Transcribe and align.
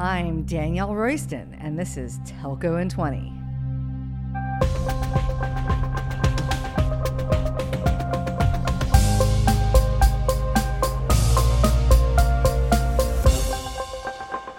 I'm 0.00 0.44
Danielle 0.44 0.94
Royston, 0.94 1.56
and 1.60 1.76
this 1.76 1.96
is 1.96 2.20
Telco 2.20 2.80
in 2.80 2.88
20. 2.88 3.32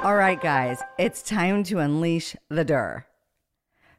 All 0.03 0.15
right, 0.17 0.41
guys, 0.41 0.81
it's 0.97 1.21
time 1.21 1.63
to 1.63 1.79
unleash 1.79 2.35
the 2.49 2.65
Dur. 2.65 3.05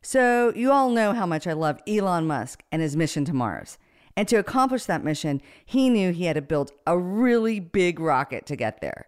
So, 0.02 0.52
you 0.54 0.70
all 0.70 0.90
know 0.90 1.14
how 1.14 1.24
much 1.24 1.46
I 1.46 1.54
love 1.54 1.80
Elon 1.88 2.26
Musk 2.26 2.62
and 2.70 2.82
his 2.82 2.96
mission 2.96 3.24
to 3.24 3.32
Mars. 3.32 3.78
And 4.14 4.28
to 4.28 4.36
accomplish 4.36 4.84
that 4.84 5.02
mission, 5.02 5.40
he 5.64 5.88
knew 5.88 6.12
he 6.12 6.26
had 6.26 6.36
to 6.36 6.42
build 6.42 6.72
a 6.86 6.98
really 6.98 7.60
big 7.60 7.98
rocket 7.98 8.44
to 8.44 8.56
get 8.56 8.82
there. 8.82 9.06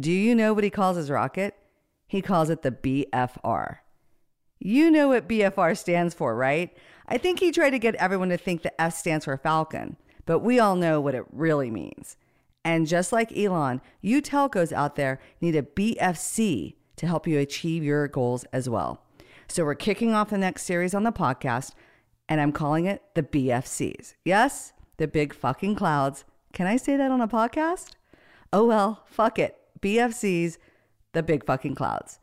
Do 0.00 0.10
you 0.10 0.34
know 0.34 0.52
what 0.54 0.64
he 0.64 0.70
calls 0.70 0.96
his 0.96 1.10
rocket? 1.10 1.54
He 2.06 2.20
calls 2.20 2.50
it 2.50 2.62
the 2.62 2.70
BFR. 2.70 3.78
You 4.58 4.90
know 4.90 5.08
what 5.08 5.28
BFR 5.28 5.76
stands 5.76 6.14
for, 6.14 6.34
right? 6.34 6.76
I 7.06 7.18
think 7.18 7.38
he 7.38 7.52
tried 7.52 7.70
to 7.70 7.78
get 7.78 7.94
everyone 7.96 8.30
to 8.30 8.36
think 8.36 8.62
the 8.62 8.80
F 8.80 8.94
stands 8.94 9.26
for 9.26 9.36
Falcon, 9.36 9.96
but 10.26 10.38
we 10.40 10.58
all 10.58 10.74
know 10.74 11.00
what 11.00 11.14
it 11.14 11.24
really 11.30 11.70
means. 11.70 12.16
And 12.64 12.86
just 12.86 13.12
like 13.12 13.36
Elon, 13.36 13.82
you 14.00 14.22
telcos 14.22 14.72
out 14.72 14.96
there 14.96 15.20
need 15.40 15.54
a 15.54 15.62
BFC 15.62 16.76
to 16.96 17.06
help 17.06 17.26
you 17.26 17.38
achieve 17.38 17.84
your 17.84 18.08
goals 18.08 18.44
as 18.52 18.68
well. 18.68 19.02
So 19.48 19.64
we're 19.64 19.74
kicking 19.74 20.14
off 20.14 20.30
the 20.30 20.38
next 20.38 20.62
series 20.62 20.94
on 20.94 21.02
the 21.02 21.12
podcast, 21.12 21.72
and 22.28 22.40
I'm 22.40 22.52
calling 22.52 22.86
it 22.86 23.02
the 23.14 23.22
BFCs. 23.22 24.14
Yes, 24.24 24.72
the 24.96 25.06
big 25.06 25.34
fucking 25.34 25.74
clouds. 25.74 26.24
Can 26.54 26.66
I 26.66 26.76
say 26.76 26.96
that 26.96 27.10
on 27.10 27.20
a 27.20 27.28
podcast? 27.28 27.90
Oh 28.52 28.64
well, 28.64 29.02
fuck 29.06 29.38
it. 29.38 29.58
BFCs, 29.84 30.56
the 31.12 31.22
big 31.22 31.44
fucking 31.44 31.74
clouds. 31.74 32.18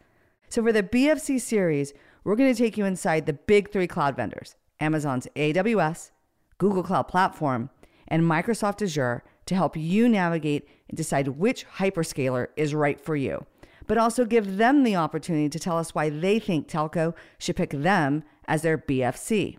So 0.50 0.64
for 0.64 0.74
the 0.74 0.84
BFC 0.84 1.40
series, 1.40 1.94
we're 2.24 2.36
going 2.36 2.54
to 2.54 2.58
take 2.58 2.78
you 2.78 2.86
inside 2.86 3.26
the 3.26 3.34
big 3.34 3.72
three 3.72 3.88
cloud 3.88 4.16
vendors 4.16 4.56
Amazon's 4.80 5.28
AWS, 5.36 6.10
Google 6.58 6.82
Cloud 6.82 7.08
Platform, 7.08 7.70
and 8.08 8.24
Microsoft 8.24 8.82
Azure 8.82 9.24
to 9.46 9.56
help 9.56 9.78
you 9.78 10.10
navigate 10.10 10.68
and 10.90 10.98
decide 10.98 11.28
which 11.28 11.68
hyperscaler 11.78 12.48
is 12.58 12.74
right 12.74 13.00
for 13.00 13.16
you, 13.16 13.46
but 13.86 13.98
also 13.98 14.26
give 14.26 14.58
them 14.58 14.84
the 14.84 14.96
opportunity 14.96 15.48
to 15.48 15.60
tell 15.60 15.78
us 15.78 15.94
why 15.94 16.10
they 16.10 16.40
think 16.40 16.68
telco 16.68 17.14
should 17.38 17.56
pick 17.56 17.70
them 17.70 18.24
as 18.48 18.64
their 18.64 18.78
BFC. 18.78 19.58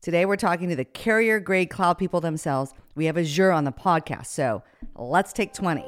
Today, 0.00 0.24
we're 0.24 0.36
talking 0.36 0.68
to 0.70 0.76
the 0.76 0.84
carrier 0.84 1.40
grade 1.40 1.70
cloud 1.70 1.98
people 1.98 2.20
themselves. 2.20 2.74
We 2.94 3.04
have 3.06 3.18
Azure 3.18 3.52
on 3.52 3.64
the 3.64 3.72
podcast, 3.72 4.26
so 4.26 4.62
let's 4.96 5.32
take 5.32 5.52
20. 5.52 5.84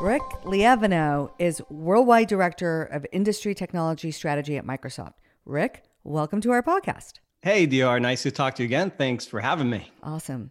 Rick 0.00 0.22
Lievano 0.44 1.30
is 1.38 1.62
Worldwide 1.70 2.28
Director 2.28 2.82
of 2.82 3.06
Industry 3.12 3.54
Technology 3.54 4.10
Strategy 4.10 4.58
at 4.58 4.64
Microsoft. 4.66 5.14
Rick, 5.46 5.84
welcome 6.04 6.42
to 6.42 6.50
our 6.50 6.62
podcast. 6.62 7.14
Hey, 7.40 7.64
DR, 7.64 7.98
nice 7.98 8.22
to 8.24 8.30
talk 8.30 8.56
to 8.56 8.62
you 8.62 8.66
again. 8.66 8.92
Thanks 8.98 9.24
for 9.24 9.40
having 9.40 9.70
me. 9.70 9.90
Awesome. 10.02 10.50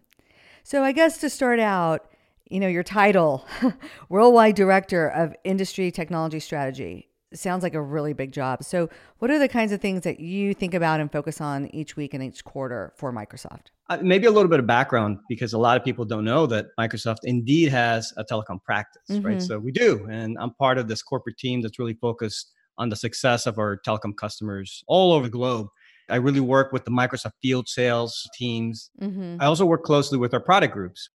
So, 0.64 0.82
I 0.82 0.90
guess 0.90 1.18
to 1.18 1.30
start 1.30 1.60
out, 1.60 2.10
you 2.50 2.58
know, 2.58 2.66
your 2.66 2.82
title, 2.82 3.46
Worldwide 4.08 4.56
Director 4.56 5.06
of 5.06 5.36
Industry 5.44 5.92
Technology 5.92 6.40
Strategy, 6.40 7.08
sounds 7.38 7.62
like 7.62 7.74
a 7.74 7.82
really 7.82 8.12
big 8.12 8.32
job. 8.32 8.64
So, 8.64 8.88
what 9.18 9.30
are 9.30 9.38
the 9.38 9.48
kinds 9.48 9.72
of 9.72 9.80
things 9.80 10.02
that 10.02 10.20
you 10.20 10.54
think 10.54 10.74
about 10.74 11.00
and 11.00 11.10
focus 11.10 11.40
on 11.40 11.66
each 11.74 11.96
week 11.96 12.14
and 12.14 12.22
each 12.22 12.44
quarter 12.44 12.92
for 12.96 13.12
Microsoft? 13.12 13.66
Uh, 13.88 13.98
maybe 14.02 14.26
a 14.26 14.30
little 14.30 14.50
bit 14.50 14.58
of 14.58 14.66
background 14.66 15.18
because 15.28 15.52
a 15.52 15.58
lot 15.58 15.76
of 15.76 15.84
people 15.84 16.04
don't 16.04 16.24
know 16.24 16.46
that 16.46 16.66
Microsoft 16.78 17.18
indeed 17.24 17.70
has 17.70 18.12
a 18.16 18.24
telecom 18.24 18.62
practice, 18.62 19.02
mm-hmm. 19.10 19.26
right? 19.26 19.42
So, 19.42 19.58
we 19.58 19.72
do. 19.72 20.06
And 20.10 20.36
I'm 20.40 20.52
part 20.54 20.78
of 20.78 20.88
this 20.88 21.02
corporate 21.02 21.38
team 21.38 21.62
that's 21.62 21.78
really 21.78 21.94
focused 21.94 22.52
on 22.78 22.88
the 22.88 22.96
success 22.96 23.46
of 23.46 23.58
our 23.58 23.80
telecom 23.86 24.16
customers 24.16 24.84
all 24.86 25.12
over 25.12 25.26
the 25.26 25.30
globe. 25.30 25.68
I 26.08 26.16
really 26.16 26.40
work 26.40 26.72
with 26.72 26.84
the 26.84 26.90
Microsoft 26.90 27.32
field 27.42 27.68
sales 27.68 28.28
teams. 28.38 28.90
Mm-hmm. 29.00 29.38
I 29.40 29.46
also 29.46 29.66
work 29.66 29.82
closely 29.82 30.18
with 30.18 30.34
our 30.34 30.40
product 30.40 30.72
groups. 30.72 31.08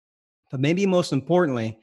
But 0.52 0.60
maybe 0.60 0.86
most 0.86 1.14
importantly, 1.14 1.80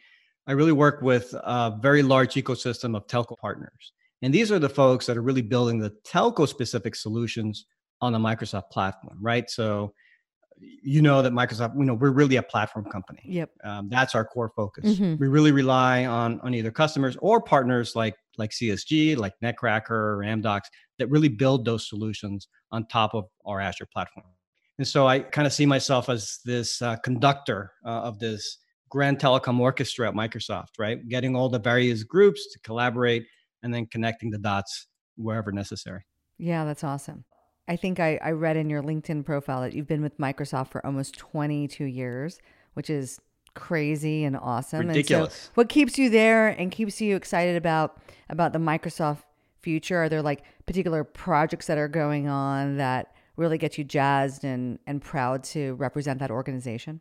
I 0.46 0.52
really 0.52 0.72
work 0.72 1.02
with 1.02 1.34
a 1.34 1.76
very 1.80 2.02
large 2.02 2.34
ecosystem 2.34 2.96
of 2.96 3.06
telco 3.06 3.36
partners. 3.38 3.92
And 4.22 4.34
these 4.34 4.50
are 4.50 4.58
the 4.58 4.68
folks 4.68 5.06
that 5.06 5.16
are 5.16 5.22
really 5.22 5.42
building 5.42 5.78
the 5.78 5.92
telco 6.06 6.48
specific 6.48 6.94
solutions 6.94 7.66
on 8.00 8.12
the 8.12 8.18
Microsoft 8.18 8.70
platform, 8.70 9.18
right? 9.20 9.48
So 9.48 9.92
you 10.60 11.02
know 11.02 11.22
that 11.22 11.32
Microsoft, 11.32 11.78
you 11.78 11.84
know, 11.84 11.94
we're 11.94 12.10
really 12.10 12.36
a 12.36 12.42
platform 12.42 12.84
company. 12.86 13.22
Yep. 13.24 13.50
Um, 13.64 13.88
that's 13.88 14.14
our 14.14 14.24
core 14.24 14.50
focus. 14.56 14.84
Mm-hmm. 14.84 15.16
We 15.20 15.28
really 15.28 15.52
rely 15.52 16.06
on 16.06 16.40
on 16.40 16.54
either 16.54 16.70
customers 16.70 17.16
or 17.20 17.40
partners 17.40 17.94
like 17.94 18.16
like 18.38 18.50
CSG, 18.50 19.16
like 19.16 19.34
Netcracker 19.42 19.90
or 19.90 20.18
Amdocs 20.24 20.66
that 20.98 21.08
really 21.08 21.28
build 21.28 21.64
those 21.64 21.88
solutions 21.88 22.48
on 22.72 22.86
top 22.86 23.14
of 23.14 23.26
our 23.44 23.60
Azure 23.60 23.86
platform. 23.92 24.26
And 24.78 24.86
so 24.86 25.06
I 25.06 25.20
kind 25.20 25.46
of 25.46 25.52
see 25.52 25.66
myself 25.66 26.08
as 26.08 26.38
this 26.44 26.80
uh, 26.82 26.96
conductor 26.96 27.72
uh, 27.84 28.02
of 28.02 28.18
this 28.18 28.58
grand 28.88 29.18
telecom 29.18 29.58
orchestra 29.58 30.08
at 30.08 30.14
Microsoft, 30.14 30.78
right? 30.78 31.06
Getting 31.08 31.34
all 31.34 31.48
the 31.48 31.58
various 31.58 32.04
groups 32.04 32.52
to 32.52 32.58
collaborate 32.60 33.24
and 33.62 33.72
then 33.72 33.86
connecting 33.86 34.30
the 34.30 34.38
dots 34.38 34.86
wherever 35.16 35.52
necessary. 35.52 36.02
Yeah, 36.38 36.64
that's 36.64 36.84
awesome. 36.84 37.24
I 37.66 37.76
think 37.76 38.00
I, 38.00 38.18
I 38.22 38.30
read 38.30 38.56
in 38.56 38.70
your 38.70 38.82
LinkedIn 38.82 39.24
profile 39.24 39.60
that 39.60 39.74
you've 39.74 39.86
been 39.86 40.02
with 40.02 40.16
Microsoft 40.18 40.70
for 40.70 40.84
almost 40.86 41.18
22 41.18 41.84
years, 41.84 42.38
which 42.74 42.88
is 42.88 43.20
crazy 43.54 44.24
and 44.24 44.36
awesome. 44.36 44.86
Ridiculous. 44.86 45.32
And 45.32 45.32
so 45.32 45.50
what 45.54 45.68
keeps 45.68 45.98
you 45.98 46.08
there 46.08 46.48
and 46.48 46.70
keeps 46.70 47.00
you 47.00 47.16
excited 47.16 47.56
about 47.56 48.00
about 48.30 48.52
the 48.52 48.58
Microsoft 48.58 49.22
future? 49.60 49.98
Are 49.98 50.08
there 50.08 50.22
like 50.22 50.44
particular 50.66 51.04
projects 51.04 51.66
that 51.66 51.76
are 51.76 51.88
going 51.88 52.28
on 52.28 52.78
that 52.78 53.14
really 53.36 53.58
get 53.58 53.76
you 53.76 53.84
jazzed 53.84 54.44
and, 54.44 54.78
and 54.86 55.02
proud 55.02 55.44
to 55.44 55.74
represent 55.74 56.20
that 56.20 56.30
organization? 56.30 57.00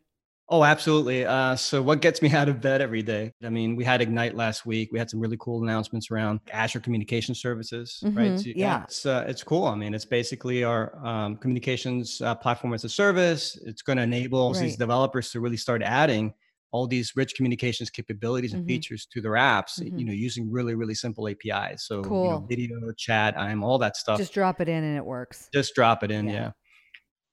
Oh, 0.50 0.63
absolutely. 0.63 1.25
Uh, 1.25 1.58
so, 1.58 1.81
what 1.81 2.02
gets 2.02 2.22
me 2.22 2.31
out 2.34 2.47
of 2.47 2.62
bed 2.62 2.81
every 2.81 3.03
day? 3.03 3.34
I 3.44 3.50
mean, 3.50 3.75
we 3.75 3.84
had 3.84 4.02
Ignite 4.02 4.35
last 4.35 4.66
week. 4.66 4.90
We 4.91 5.00
had 5.00 5.09
some 5.09 5.19
really 5.19 5.38
cool 5.40 5.63
announcements 5.63 6.09
around 6.09 6.40
Azure 6.52 6.80
Communication 6.80 7.35
Services, 7.35 8.02
mm-hmm. 8.03 8.18
right? 8.18 8.40
So, 8.40 8.50
yeah, 8.56 8.84
it's 8.84 9.06
uh, 9.06 9.25
it's 9.28 9.44
cool. 9.44 9.66
I 9.66 9.75
mean, 9.75 9.94
it's 9.94 10.06
basically 10.06 10.63
our 10.63 10.97
um, 11.06 11.36
communications 11.38 12.22
uh, 12.22 12.36
platform 12.36 12.74
as 12.74 12.86
a 12.86 12.90
service. 12.90 13.59
It's 13.66 13.81
going 13.81 13.97
to 13.97 14.03
enable 14.03 14.53
right. 14.53 14.62
these 14.62 14.78
developers 14.78 15.31
to 15.31 15.41
really 15.41 15.57
start 15.57 15.81
adding 15.81 16.34
all 16.72 16.86
these 16.86 17.13
rich 17.16 17.34
communications 17.36 17.90
capabilities 17.90 18.53
and 18.53 18.62
mm-hmm. 18.62 18.68
features 18.68 19.06
to 19.06 19.22
their 19.22 19.34
apps. 19.34 19.81
Mm-hmm. 19.81 19.97
You 19.97 20.06
know, 20.06 20.13
using 20.13 20.50
really 20.50 20.75
really 20.75 20.96
simple 20.96 21.28
APIs. 21.28 21.86
So, 21.86 22.03
cool. 22.03 22.24
you 22.24 22.31
know, 22.31 22.46
video, 22.47 22.91
chat, 22.97 23.38
I'm 23.38 23.66
all 23.66 23.80
that 23.80 23.97
stuff. 23.97 24.18
Just 24.18 24.34
drop 24.34 24.62
it 24.62 24.69
in 24.69 24.81
and 24.81 24.96
it 24.96 25.06
works. 25.06 25.50
Just 25.53 25.75
drop 25.75 26.03
it 26.03 26.12
in, 26.12 26.28
yeah. 26.28 26.34
yeah. 26.34 26.52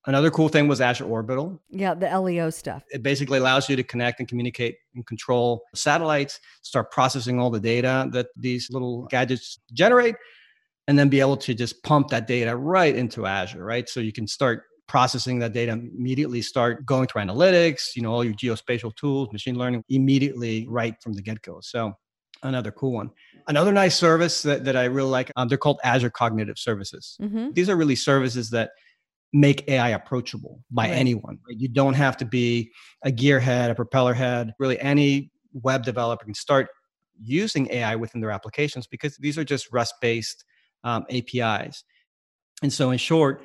Another 0.07 0.31
cool 0.31 0.49
thing 0.49 0.69
was 0.69 0.81
Azure 0.81 1.07
Orbital. 1.07 1.61
Yeah, 1.71 1.95
the 1.95 2.07
LEO 2.19 2.51
stuff. 2.51 2.85
It 2.91 3.03
basically 3.03 3.39
allows 3.39 3.69
you 3.71 3.77
to 3.77 3.83
connect 3.83 4.21
and 4.21 4.29
communicate 4.29 4.77
and 4.95 5.07
control 5.07 5.63
satellites, 5.75 6.41
start 6.63 6.91
processing 6.91 7.41
all 7.41 7.51
the 7.51 7.61
data 7.61 8.09
that 8.13 8.27
these 8.37 8.69
little 8.71 9.07
gadgets 9.07 9.59
generate, 9.73 10.17
and 10.89 10.99
then 10.99 11.09
be 11.09 11.21
able 11.21 11.39
to 11.39 11.55
just 11.55 11.83
pump 11.83 12.09
that 12.09 12.27
data 12.27 12.55
right 12.55 12.95
into 12.95 13.25
Azure, 13.25 13.65
right? 13.65 13.89
So 13.89 14.01
you 14.01 14.13
can 14.13 14.27
start 14.27 14.65
processing 14.87 15.39
that 15.39 15.55
data 15.55 15.73
immediately, 15.73 16.43
start 16.43 16.85
going 16.85 17.07
through 17.07 17.23
analytics, 17.23 17.97
you 17.97 18.03
know, 18.03 18.13
all 18.13 18.23
your 18.25 18.35
geospatial 18.35 18.95
tools, 18.97 19.33
machine 19.33 19.57
learning 19.57 19.85
immediately 19.89 20.67
right 20.69 20.95
from 21.03 21.15
the 21.15 21.23
get 21.23 21.41
go. 21.41 21.61
So 21.63 21.95
another 22.43 22.71
cool 22.71 22.93
one. 22.93 23.11
Another 23.49 23.73
nice 23.73 23.97
service 23.97 24.43
that, 24.43 24.65
that 24.65 24.77
I 24.77 24.85
really 24.85 25.09
like, 25.09 25.31
um, 25.37 25.49
they're 25.49 25.57
called 25.57 25.81
Azure 25.85 26.11
Cognitive 26.11 26.59
Services. 26.59 27.17
Mm-hmm. 27.23 27.53
These 27.53 27.71
are 27.71 27.77
really 27.77 27.97
services 27.97 28.51
that 28.51 28.71
make 29.35 29.69
AI 29.69 29.91
approachable 29.91 30.63
by 30.71 30.85
right. 30.89 30.93
anyone. 30.93 31.39
You 31.49 31.69
don't 31.69 31.95
have 31.95 32.17
to 32.19 32.25
be 32.25 32.71
a 33.05 33.11
gearhead, 33.11 33.69
a 33.69 33.75
propeller 33.75 34.15
head. 34.15 34.55
Really, 34.59 34.81
any 34.81 35.33
web 35.53 35.85
developer 35.85 36.25
can 36.25 36.35
start 36.35 36.69
using 37.21 37.69
AI 37.71 37.97
within 37.97 38.21
their 38.21 38.31
applications 38.31 38.87
because 38.87 39.17
these 39.19 39.37
are 39.37 39.45
just 39.45 39.73
REST 39.73 39.95
based 40.01 40.45
um, 40.85 41.05
APIs. 41.11 41.85
And 42.63 42.73
so, 42.73 42.93
in 42.93 42.99
short, 42.99 43.43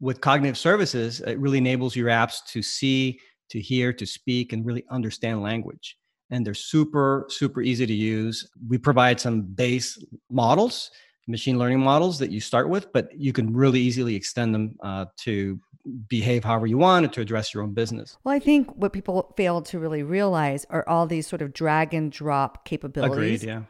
with 0.00 0.20
cognitive 0.20 0.56
services, 0.56 1.20
it 1.20 1.38
really 1.38 1.58
enables 1.58 1.96
your 1.96 2.08
apps 2.08 2.38
to 2.50 2.62
see, 2.62 3.18
to 3.50 3.60
hear, 3.60 3.92
to 3.94 4.06
speak, 4.06 4.52
and 4.52 4.64
really 4.64 4.84
understand 4.90 5.42
language. 5.42 5.96
And 6.30 6.46
they're 6.46 6.54
super, 6.54 7.26
super 7.28 7.62
easy 7.62 7.84
to 7.84 7.92
use. 7.92 8.48
We 8.68 8.78
provide 8.78 9.20
some 9.20 9.42
base 9.42 10.02
models 10.30 10.90
machine 11.26 11.58
learning 11.58 11.80
models 11.80 12.18
that 12.18 12.30
you 12.30 12.40
start 12.40 12.68
with, 12.68 12.92
but 12.92 13.08
you 13.18 13.32
can 13.32 13.54
really 13.54 13.80
easily 13.80 14.14
extend 14.14 14.54
them 14.54 14.76
uh, 14.82 15.06
to 15.18 15.60
behave 16.08 16.44
however 16.44 16.66
you 16.66 16.78
want 16.78 17.04
and 17.04 17.12
to 17.12 17.20
address 17.20 17.52
your 17.52 17.62
own 17.62 17.72
business. 17.72 18.16
Well, 18.24 18.34
I 18.34 18.38
think 18.38 18.74
what 18.76 18.92
people 18.92 19.32
fail 19.36 19.62
to 19.62 19.78
really 19.78 20.02
realize 20.02 20.64
are 20.70 20.88
all 20.88 21.06
these 21.06 21.26
sort 21.26 21.42
of 21.42 21.52
drag 21.52 21.92
and 21.94 22.10
drop 22.10 22.64
capabilities. 22.64 23.42
Agreed, 23.42 23.42
yeah. 23.42 23.62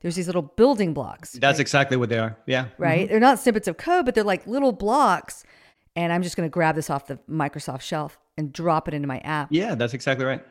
There's 0.00 0.14
these 0.14 0.26
little 0.26 0.42
building 0.42 0.94
blocks. 0.94 1.32
That's 1.32 1.56
right? 1.56 1.60
exactly 1.60 1.96
what 1.96 2.08
they 2.08 2.18
are. 2.18 2.36
Yeah. 2.46 2.66
Right? 2.78 3.00
Mm-hmm. 3.00 3.10
They're 3.10 3.20
not 3.20 3.40
snippets 3.40 3.66
of 3.66 3.76
code, 3.76 4.04
but 4.04 4.14
they're 4.14 4.22
like 4.22 4.46
little 4.46 4.70
blocks. 4.72 5.44
And 5.96 6.12
I'm 6.12 6.22
just 6.22 6.36
going 6.36 6.48
to 6.48 6.52
grab 6.52 6.76
this 6.76 6.90
off 6.90 7.06
the 7.06 7.18
Microsoft 7.28 7.80
shelf 7.80 8.18
and 8.36 8.52
drop 8.52 8.86
it 8.86 8.94
into 8.94 9.08
my 9.08 9.18
app. 9.18 9.48
Yeah, 9.50 9.74
that's 9.74 9.94
exactly 9.94 10.24
right. 10.24 10.44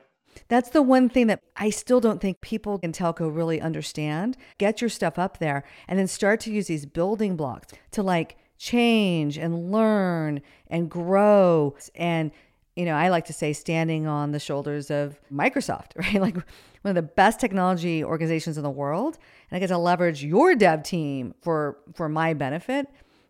That's 0.47 0.69
the 0.69 0.81
one 0.81 1.09
thing 1.09 1.27
that 1.27 1.41
I 1.56 1.69
still 1.69 2.00
don't 2.00 2.21
think 2.21 2.41
people 2.41 2.79
in 2.81 2.91
telco 2.91 3.33
really 3.33 3.59
understand. 3.59 4.38
Get 4.57 4.81
your 4.81 4.89
stuff 4.89 5.18
up 5.19 5.39
there 5.39 5.63
and 5.88 5.97
then 5.97 6.07
start 6.07 6.39
to 6.41 6.51
use 6.51 6.68
these 6.68 6.85
building 6.85 7.35
blocks 7.35 7.74
to 7.91 8.03
like 8.03 8.38
change 8.57 9.38
and 9.38 9.71
learn 9.71 10.41
and 10.68 10.89
grow. 10.89 11.75
And, 11.95 12.31
you 12.75 12.85
know, 12.85 12.95
I 12.95 13.09
like 13.09 13.25
to 13.25 13.33
say 13.33 13.53
standing 13.53 14.07
on 14.07 14.31
the 14.31 14.39
shoulders 14.39 14.89
of 14.89 15.19
Microsoft, 15.31 15.91
right? 15.95 16.21
Like 16.21 16.35
one 16.35 16.44
of 16.85 16.95
the 16.95 17.01
best 17.01 17.39
technology 17.39 18.03
organizations 18.03 18.57
in 18.57 18.63
the 18.63 18.69
world. 18.69 19.18
And 19.50 19.57
I 19.57 19.59
get 19.59 19.68
to 19.68 19.77
leverage 19.77 20.24
your 20.24 20.56
dev 20.56 20.83
team 20.83 21.33
for 21.41 21.77
for 21.94 22.09
my 22.09 22.33
benefit. 22.33 22.88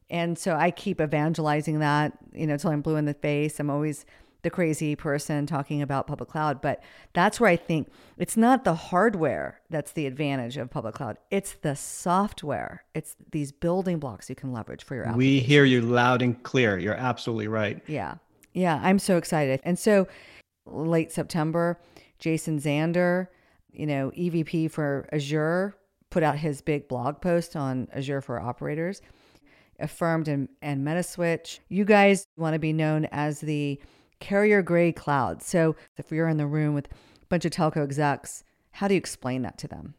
And 0.10 0.38
so 0.38 0.56
I 0.56 0.72
keep 0.72 1.02
evangelizing 1.02 1.80
that, 1.80 2.18
you 2.34 2.48
know, 2.48 2.56
till 2.56 2.72
I'm 2.72 2.82
blue 2.82 2.96
in 2.96 3.06
the 3.06 3.14
face. 3.14 3.60
I'm 3.60 3.70
always 3.70 4.06
the 4.44 4.50
crazy 4.50 4.96
person 4.96 5.46
talking 5.46 5.82
about 5.82 6.08
public 6.08 6.30
cloud, 6.30 6.62
but 6.62 6.82
that's 7.14 7.40
where 7.40 7.50
I 7.50 7.56
think 7.56 7.90
it's 8.18 8.38
not 8.38 8.64
the 8.64 8.76
hardware 8.76 9.60
that's 9.70 9.92
the 9.92 10.06
advantage 10.06 10.58
of 10.58 10.70
public 10.70 10.96
cloud. 10.96 11.18
It's 11.32 11.54
the 11.54 11.76
software. 11.76 12.84
It's 12.94 13.16
these 13.32 13.52
building 13.52 14.00
blocks 14.00 14.30
you 14.30 14.36
can 14.36 14.54
leverage 14.54 14.84
for 14.84 14.96
your 14.96 15.08
app. 15.08 15.16
We 15.16 15.40
hear 15.40 15.66
you 15.66 15.82
loud 15.82 16.22
and 16.22 16.42
clear. 16.44 16.78
You're 16.78 16.94
absolutely 16.94 17.48
right. 17.48 17.82
Yeah. 17.88 18.16
Yeah, 18.54 18.80
I'm 18.82 19.00
so 19.00 19.18
excited. 19.18 19.60
And 19.64 19.78
so 19.78 20.08
late 20.66 21.12
September, 21.12 21.80
Jason 22.20 22.60
Zander, 22.60 23.28
you 23.72 23.86
know, 23.86 24.12
EVP 24.18 24.72
for 24.72 25.08
Azure, 25.12 25.76
put 26.10 26.24
out 26.24 26.38
his 26.38 26.62
big 26.62 26.88
blog 26.88 27.22
post 27.22 27.56
on 27.56 27.88
Azure 27.94 28.22
for 28.22 28.40
operators, 28.40 29.02
Affirmed 29.80 30.28
and, 30.28 30.50
and 30.62 30.86
Metaswitch. 30.86 31.60
You 31.70 31.86
guys 31.86 32.26
want 32.36 32.54
to 32.54 32.60
be 32.60 32.74
known 32.74 33.06
as 33.12 33.40
the 33.40 33.80
carrier 34.20 34.62
grade 34.62 34.96
cloud. 34.96 35.42
So 35.42 35.76
if 35.98 36.12
you're 36.12 36.28
in 36.28 36.38
the 36.38 36.48
room 36.48 36.74
with 36.74 36.88
a 36.88 37.26
bunch 37.30 37.46
of 37.46 37.52
telco 37.52 37.84
execs, 37.84 38.44
how 38.72 38.88
do 38.88 38.94
you 38.94 38.98
explain 38.98 39.42
that 39.44 39.58
to 39.60 39.68
them? 39.68 39.96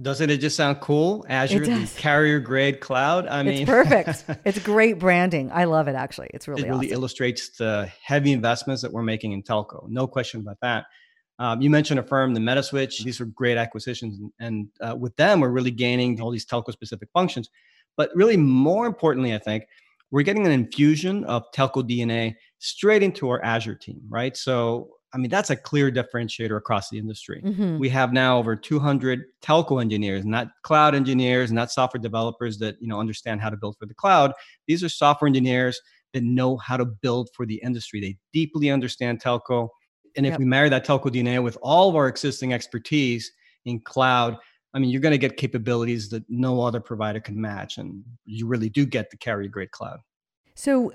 Doesn't 0.00 0.28
it 0.28 0.38
just 0.38 0.56
sound 0.56 0.80
cool? 0.80 1.24
Azure, 1.26 1.86
carrier 1.96 2.38
grade 2.38 2.80
cloud. 2.80 3.26
I 3.26 3.42
mean, 3.42 3.62
it's 3.62 3.70
perfect. 3.70 4.24
it's 4.44 4.58
great 4.58 4.98
branding. 4.98 5.50
I 5.50 5.64
love 5.64 5.88
it. 5.88 5.94
Actually, 5.94 6.28
it's 6.34 6.46
really 6.46 6.64
it 6.64 6.68
really 6.68 6.86
awesome. 6.88 6.98
illustrates 6.98 7.48
the 7.56 7.90
heavy 8.02 8.32
investments 8.32 8.82
that 8.82 8.92
we're 8.92 9.02
making 9.02 9.32
in 9.32 9.42
telco. 9.42 9.88
No 9.88 10.06
question 10.06 10.40
about 10.40 10.58
that. 10.60 10.84
Um, 11.38 11.62
you 11.62 11.70
mentioned 11.70 11.98
Affirmed, 11.98 12.36
the 12.36 12.40
Metaswitch. 12.40 13.04
These 13.04 13.22
are 13.22 13.24
great 13.24 13.56
acquisitions, 13.56 14.20
and 14.38 14.68
uh, 14.82 14.94
with 14.96 15.16
them, 15.16 15.40
we're 15.40 15.48
really 15.48 15.70
gaining 15.70 16.20
all 16.20 16.30
these 16.30 16.44
telco 16.44 16.72
specific 16.72 17.08
functions. 17.14 17.48
But 17.96 18.10
really, 18.14 18.36
more 18.36 18.86
importantly, 18.86 19.34
I 19.34 19.38
think 19.38 19.64
we're 20.10 20.22
getting 20.22 20.46
an 20.46 20.52
infusion 20.52 21.24
of 21.24 21.50
telco 21.52 21.82
DNA 21.82 22.34
straight 22.66 23.02
into 23.02 23.28
our 23.28 23.42
Azure 23.44 23.74
team, 23.74 24.00
right? 24.08 24.36
So, 24.36 24.90
I 25.14 25.18
mean, 25.18 25.30
that's 25.30 25.50
a 25.50 25.56
clear 25.56 25.90
differentiator 25.90 26.56
across 26.56 26.90
the 26.90 26.98
industry. 26.98 27.40
Mm-hmm. 27.44 27.78
We 27.78 27.88
have 27.90 28.12
now 28.12 28.38
over 28.38 28.56
200 28.56 29.24
telco 29.42 29.80
engineers, 29.80 30.24
not 30.24 30.48
cloud 30.62 30.94
engineers, 30.94 31.52
not 31.52 31.70
software 31.70 32.00
developers 32.00 32.58
that, 32.58 32.76
you 32.80 32.88
know, 32.88 32.98
understand 32.98 33.40
how 33.40 33.50
to 33.50 33.56
build 33.56 33.76
for 33.78 33.86
the 33.86 33.94
cloud. 33.94 34.32
These 34.66 34.82
are 34.82 34.88
software 34.88 35.28
engineers 35.28 35.80
that 36.12 36.24
know 36.24 36.56
how 36.56 36.76
to 36.76 36.84
build 36.84 37.30
for 37.34 37.46
the 37.46 37.60
industry. 37.62 38.00
They 38.00 38.16
deeply 38.32 38.70
understand 38.70 39.22
telco. 39.22 39.68
And 40.16 40.26
if 40.26 40.32
yep. 40.32 40.38
we 40.38 40.44
marry 40.44 40.68
that 40.70 40.84
telco 40.84 41.06
DNA 41.06 41.42
with 41.42 41.56
all 41.62 41.88
of 41.88 41.96
our 41.96 42.08
existing 42.08 42.52
expertise 42.52 43.30
in 43.64 43.80
cloud, 43.80 44.36
I 44.74 44.78
mean, 44.78 44.90
you're 44.90 45.00
going 45.00 45.12
to 45.12 45.18
get 45.18 45.36
capabilities 45.36 46.10
that 46.10 46.24
no 46.28 46.62
other 46.62 46.80
provider 46.80 47.20
can 47.20 47.40
match. 47.40 47.78
And 47.78 48.02
you 48.24 48.46
really 48.46 48.68
do 48.68 48.84
get 48.84 49.10
the 49.10 49.16
carrier 49.16 49.48
grade 49.48 49.70
cloud. 49.70 50.00
So, 50.54 50.92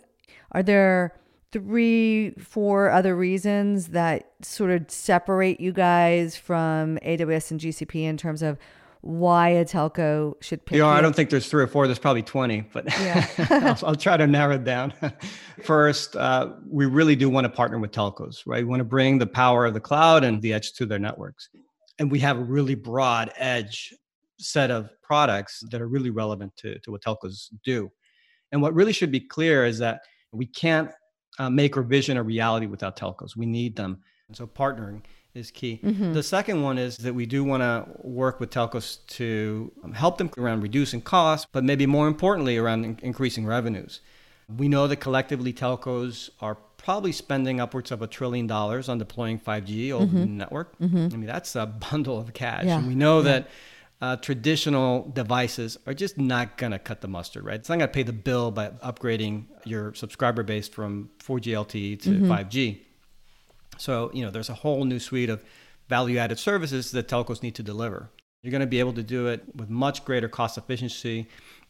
are 0.51 0.63
there 0.63 1.20
three, 1.51 2.31
four 2.31 2.89
other 2.89 3.15
reasons 3.15 3.89
that 3.89 4.31
sort 4.41 4.71
of 4.71 4.89
separate 4.89 5.59
you 5.59 5.71
guys 5.71 6.35
from 6.35 6.97
AWS 6.99 7.51
and 7.51 7.59
GCP 7.59 8.03
in 8.03 8.17
terms 8.17 8.41
of 8.41 8.57
why 9.01 9.49
a 9.49 9.65
telco 9.65 10.41
should 10.41 10.63
pick 10.65 10.75
you? 10.75 10.83
Know, 10.83 10.89
I 10.89 11.01
don't 11.01 11.15
think 11.15 11.31
there's 11.31 11.47
three 11.47 11.63
or 11.63 11.67
four. 11.67 11.87
There's 11.87 11.99
probably 11.99 12.21
20, 12.21 12.61
but 12.71 12.85
yeah. 12.99 13.27
I'll, 13.49 13.89
I'll, 13.89 13.95
try 13.95 14.15
to 14.15 14.27
narrow 14.27 14.55
it 14.55 14.63
down. 14.63 14.93
First, 15.63 16.15
uh, 16.15 16.53
we 16.69 16.85
really 16.85 17.15
do 17.15 17.29
want 17.29 17.45
to 17.45 17.49
partner 17.49 17.79
with 17.79 17.91
telcos, 17.91 18.43
right? 18.45 18.63
We 18.63 18.69
want 18.69 18.79
to 18.79 18.85
bring 18.85 19.17
the 19.17 19.27
power 19.27 19.65
of 19.65 19.73
the 19.73 19.79
cloud 19.79 20.23
and 20.23 20.41
the 20.41 20.53
edge 20.53 20.73
to 20.73 20.85
their 20.85 20.99
networks. 20.99 21.49
And 21.97 22.11
we 22.11 22.19
have 22.19 22.37
a 22.37 22.43
really 22.43 22.75
broad 22.75 23.31
edge 23.37 23.93
set 24.37 24.69
of 24.69 24.89
products 25.01 25.63
that 25.71 25.81
are 25.81 25.87
really 25.87 26.09
relevant 26.11 26.55
to, 26.57 26.79
to 26.79 26.91
what 26.91 27.01
telcos 27.01 27.47
do. 27.63 27.91
And 28.51 28.61
what 28.61 28.73
really 28.73 28.93
should 28.93 29.11
be 29.11 29.19
clear 29.19 29.65
is 29.65 29.79
that 29.79 30.01
we 30.31 30.45
can't 30.45 30.91
uh, 31.41 31.49
make 31.49 31.75
our 31.75 31.83
vision 31.83 32.17
a 32.17 32.23
reality 32.23 32.67
without 32.67 32.95
telcos. 32.95 33.35
We 33.35 33.47
need 33.47 33.75
them. 33.75 33.99
And 34.27 34.37
so 34.37 34.45
partnering 34.45 35.01
is 35.33 35.49
key. 35.49 35.79
Mm-hmm. 35.83 36.13
The 36.13 36.21
second 36.21 36.61
one 36.61 36.77
is 36.77 36.97
that 36.97 37.15
we 37.15 37.25
do 37.25 37.43
want 37.43 37.61
to 37.61 37.85
work 38.03 38.39
with 38.39 38.51
telcos 38.51 38.99
to 39.17 39.71
um, 39.83 39.93
help 39.93 40.19
them 40.19 40.29
around 40.37 40.61
reducing 40.61 41.01
costs, 41.01 41.47
but 41.51 41.63
maybe 41.63 41.87
more 41.87 42.07
importantly, 42.07 42.57
around 42.57 42.85
in- 42.85 42.99
increasing 43.01 43.45
revenues. 43.47 44.01
We 44.55 44.67
know 44.67 44.85
that 44.87 44.97
collectively 44.97 45.51
telcos 45.51 46.29
are 46.41 46.57
probably 46.77 47.11
spending 47.11 47.59
upwards 47.59 47.91
of 47.91 48.01
a 48.03 48.07
trillion 48.07 48.45
dollars 48.45 48.87
on 48.87 48.99
deploying 48.99 49.39
5G 49.39 49.91
over 49.91 50.05
mm-hmm. 50.05 50.19
the 50.19 50.25
network. 50.27 50.77
Mm-hmm. 50.79 51.07
I 51.11 51.17
mean, 51.17 51.25
that's 51.25 51.55
a 51.55 51.65
bundle 51.91 52.19
of 52.19 52.33
cash. 52.33 52.65
Yeah. 52.65 52.77
And 52.77 52.87
we 52.87 52.93
know 52.93 53.17
yeah. 53.17 53.23
that 53.23 53.49
uh, 54.01 54.15
traditional 54.15 55.09
devices 55.13 55.77
are 55.85 55.93
just 55.93 56.17
not 56.17 56.57
going 56.57 56.71
to 56.71 56.79
cut 56.79 57.01
the 57.01 57.07
mustard, 57.07 57.45
right? 57.45 57.55
It's 57.55 57.69
not 57.69 57.77
going 57.77 57.87
to 57.87 57.93
pay 57.93 58.03
the 58.03 58.13
bill 58.13 58.49
by 58.49 58.69
upgrading 58.69 59.45
your 59.63 59.93
subscriber 59.93 60.41
base 60.41 60.67
from 60.67 61.09
4G 61.19 61.53
LTE 61.53 62.01
to 62.01 62.09
mm-hmm. 62.09 62.31
5G. 62.31 62.79
So, 63.77 64.09
you 64.13 64.25
know, 64.25 64.31
there's 64.31 64.49
a 64.49 64.55
whole 64.55 64.85
new 64.85 64.99
suite 64.99 65.29
of 65.29 65.43
value 65.87 66.17
added 66.17 66.39
services 66.39 66.91
that 66.91 67.07
telcos 67.07 67.43
need 67.43 67.55
to 67.55 67.63
deliver. 67.63 68.09
You're 68.41 68.51
going 68.51 68.61
to 68.61 68.67
be 68.67 68.79
able 68.79 68.93
to 68.93 69.03
do 69.03 69.27
it 69.27 69.43
with 69.55 69.69
much 69.69 70.03
greater 70.03 70.27
cost 70.27 70.57
efficiency 70.57 71.27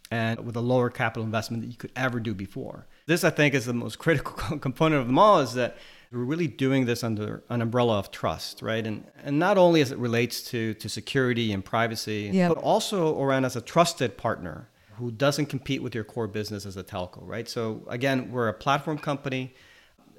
and 0.09 0.39
with 0.45 0.55
a 0.55 0.61
lower 0.61 0.89
capital 0.89 1.23
investment 1.23 1.63
that 1.63 1.69
you 1.69 1.77
could 1.77 1.91
ever 1.97 2.19
do 2.19 2.33
before. 2.33 2.87
This, 3.07 3.25
I 3.25 3.29
think, 3.29 3.53
is 3.53 3.65
the 3.65 3.73
most 3.73 3.99
critical 3.99 4.33
component 4.59 5.01
of 5.01 5.07
them 5.07 5.19
all 5.19 5.39
is 5.39 5.53
that 5.55 5.77
we're 6.11 6.25
really 6.25 6.47
doing 6.47 6.85
this 6.85 7.03
under 7.03 7.43
an 7.49 7.61
umbrella 7.61 7.97
of 7.97 8.11
trust, 8.11 8.61
right? 8.61 8.85
And 8.85 9.05
and 9.23 9.39
not 9.39 9.57
only 9.57 9.81
as 9.81 9.91
it 9.91 9.97
relates 9.97 10.41
to 10.51 10.73
to 10.75 10.89
security 10.89 11.53
and 11.53 11.63
privacy, 11.63 12.31
but 12.47 12.57
also 12.57 13.19
around 13.21 13.45
as 13.45 13.55
a 13.55 13.61
trusted 13.61 14.17
partner 14.17 14.69
who 14.97 15.09
doesn't 15.11 15.47
compete 15.47 15.81
with 15.81 15.95
your 15.95 16.03
core 16.03 16.27
business 16.27 16.65
as 16.65 16.77
a 16.77 16.83
telco, 16.83 17.25
right? 17.25 17.47
So 17.49 17.83
again, 17.87 18.31
we're 18.31 18.49
a 18.49 18.53
platform 18.53 18.97
company. 18.97 19.53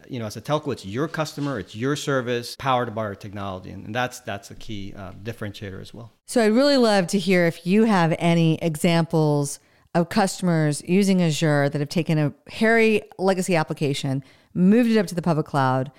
You 0.09 0.19
know, 0.19 0.27
as 0.27 0.37
a 0.37 0.41
telco, 0.41 0.73
it's 0.73 0.85
your 0.85 1.06
customer, 1.06 1.61
it's 1.61 1.77
your 1.77 1.94
service, 1.94 2.56
powered 2.56 2.93
by 2.93 3.03
our 3.03 3.15
technology, 3.15 3.71
and 3.71 3.94
that's 3.94 4.21
that's 4.21 4.50
a 4.50 4.55
key 4.55 4.94
uh, 4.96 5.13
differentiator 5.13 5.81
as 5.81 5.94
well. 5.94 6.13
So 6.27 6.43
I'd 6.43 6.53
really 6.53 6.77
love 6.77 7.06
to 7.08 7.19
hear 7.19 7.46
if 7.46 7.67
you 7.67 7.84
have 7.84 8.15
any 8.19 8.58
examples 8.61 9.61
of 9.94 10.08
customers 10.08 10.82
using 10.89 11.22
Azure 11.22 11.69
that 11.69 11.79
have 11.79 11.89
taken 11.89 12.19
a 12.19 12.32
hairy 12.51 13.03
legacy 13.19 13.55
application 13.55 14.25
moved 14.55 14.91
it 14.91 14.99
up 14.99 15.06
to 15.06 15.15
the 15.15 15.23
public 15.23 15.47
cloud, 15.47 15.91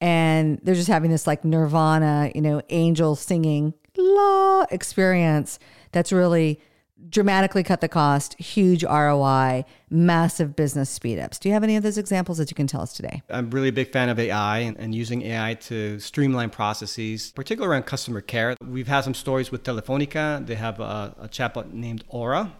and 0.00 0.60
they're 0.62 0.74
just 0.74 0.88
having 0.88 1.10
this 1.10 1.26
like 1.26 1.44
nirvana, 1.44 2.30
you 2.34 2.40
know, 2.40 2.62
angel 2.70 3.16
singing 3.16 3.74
la 3.96 4.64
experience 4.70 5.58
that's 5.92 6.12
really 6.12 6.60
dramatically 7.08 7.62
cut 7.62 7.80
the 7.80 7.88
cost, 7.88 8.34
huge 8.40 8.84
ROI, 8.84 9.64
massive 9.90 10.54
business 10.54 10.96
speedups. 10.96 11.38
Do 11.40 11.48
you 11.48 11.52
have 11.52 11.64
any 11.64 11.76
of 11.76 11.82
those 11.82 11.98
examples 11.98 12.38
that 12.38 12.50
you 12.50 12.54
can 12.54 12.66
tell 12.66 12.80
us 12.80 12.92
today? 12.92 13.22
I'm 13.28 13.50
really 13.50 13.68
a 13.68 13.72
big 13.72 13.92
fan 13.92 14.08
of 14.08 14.18
AI 14.18 14.58
and, 14.60 14.76
and, 14.78 14.94
using 14.94 15.22
AI 15.22 15.54
to 15.54 15.98
streamline 15.98 16.50
processes, 16.50 17.32
particularly 17.34 17.72
around 17.72 17.84
customer 17.84 18.20
care. 18.20 18.56
We've 18.64 18.86
had 18.86 19.02
some 19.02 19.14
stories 19.14 19.50
with 19.50 19.64
Telefonica. 19.64 20.46
They 20.46 20.54
have 20.54 20.80
a, 20.80 21.14
a 21.18 21.28
chatbot 21.28 21.72
named 21.72 22.04
Aura, 22.08 22.52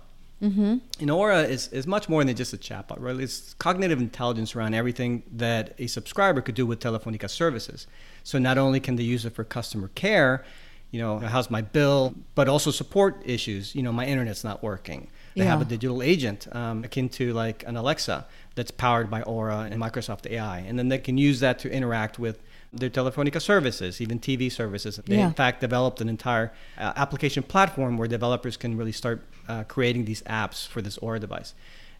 Mm-hmm. 0.42 0.78
And 1.00 1.10
Aura 1.10 1.42
is, 1.42 1.68
is 1.68 1.86
much 1.86 2.08
more 2.08 2.24
than 2.24 2.34
just 2.34 2.52
a 2.52 2.56
chatbot, 2.56 2.96
right? 2.98 3.18
It's 3.18 3.54
cognitive 3.54 4.00
intelligence 4.00 4.56
around 4.56 4.74
everything 4.74 5.22
that 5.32 5.74
a 5.78 5.86
subscriber 5.86 6.40
could 6.40 6.56
do 6.56 6.66
with 6.66 6.80
Telefonica 6.80 7.30
services. 7.30 7.86
So 8.24 8.38
not 8.38 8.58
only 8.58 8.80
can 8.80 8.96
they 8.96 9.04
use 9.04 9.24
it 9.24 9.34
for 9.34 9.44
customer 9.44 9.88
care, 9.94 10.44
you 10.90 11.00
know, 11.00 11.20
how's 11.20 11.50
my 11.50 11.62
bill, 11.62 12.14
but 12.34 12.48
also 12.48 12.70
support 12.70 13.22
issues. 13.24 13.74
You 13.74 13.82
know, 13.82 13.92
my 13.92 14.04
internet's 14.04 14.44
not 14.44 14.62
working. 14.62 15.08
They 15.34 15.44
yeah. 15.44 15.50
have 15.50 15.62
a 15.62 15.64
digital 15.64 16.02
agent 16.02 16.46
um, 16.54 16.84
akin 16.84 17.08
to 17.10 17.32
like 17.32 17.64
an 17.66 17.76
Alexa 17.76 18.26
that's 18.56 18.70
powered 18.70 19.10
by 19.10 19.22
Aura 19.22 19.68
and 19.70 19.80
Microsoft 19.80 20.30
AI. 20.30 20.58
And 20.58 20.78
then 20.78 20.88
they 20.88 20.98
can 20.98 21.16
use 21.16 21.40
that 21.40 21.58
to 21.60 21.72
interact 21.72 22.18
with 22.18 22.42
their 22.72 22.90
Telefonica 22.90 23.40
services, 23.40 24.00
even 24.00 24.18
TV 24.18 24.50
services. 24.50 25.00
They, 25.04 25.16
yeah. 25.16 25.26
in 25.26 25.34
fact, 25.34 25.60
developed 25.60 26.00
an 26.00 26.08
entire 26.08 26.52
uh, 26.78 26.92
application 26.96 27.42
platform 27.42 27.96
where 27.98 28.08
developers 28.08 28.56
can 28.56 28.76
really 28.76 28.92
start 28.92 29.22
uh, 29.48 29.64
creating 29.64 30.06
these 30.06 30.22
apps 30.22 30.66
for 30.66 30.80
this 30.80 30.98
Aura 30.98 31.20
device. 31.20 31.54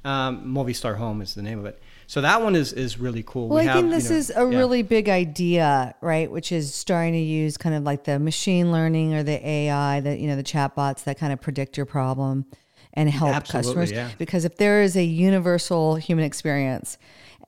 Um, 0.05 0.53
Movistar 0.53 0.97
Home 0.97 1.23
is 1.23 1.35
the 1.35 1.43
name 1.43 1.59
of 1.61 1.67
it. 1.67 1.81
So 2.09 2.21
that 2.23 2.43
one 2.43 2.57
is 2.57 2.73
is 2.73 2.99
really 2.99 3.23
cool. 3.25 3.49
Well, 3.49 3.63
we 3.63 3.69
I 3.69 3.73
have, 3.73 3.81
think 3.83 3.91
this 3.91 4.05
you 4.05 4.11
know, 4.11 4.17
is 4.17 4.31
a 4.31 4.51
yeah. 4.51 4.59
really 4.59 4.83
big 4.83 5.09
idea, 5.09 5.95
right? 6.01 6.31
Which 6.31 6.51
is 6.51 6.75
starting 6.75 7.13
to 7.13 7.21
use 7.21 7.57
kind 7.57 7.75
of 7.75 7.85
like 7.85 8.05
the 8.05 8.19
machine 8.19 8.73
learning 8.73 9.15
or 9.15 9.23
the 9.23 9.47
AI, 9.47 10.01
that 10.01 10.19
you 10.19 10.27
know, 10.27 10.37
the 10.37 10.43
chatbots 10.43 11.05
that 11.05 11.19
kind 11.19 11.33
of 11.33 11.41
predict 11.41 11.77
your 11.77 11.87
problem 11.87 12.47
and 12.95 13.09
help 13.09 13.31
Absolutely, 13.31 13.69
customers. 13.69 13.93
Yeah. 13.93 14.11
Because 14.19 14.45
if 14.45 14.57
there 14.57 14.83
is 14.83 14.97
a 14.97 15.05
universal 15.05 15.97
human 15.97 16.25
experience, 16.25 16.99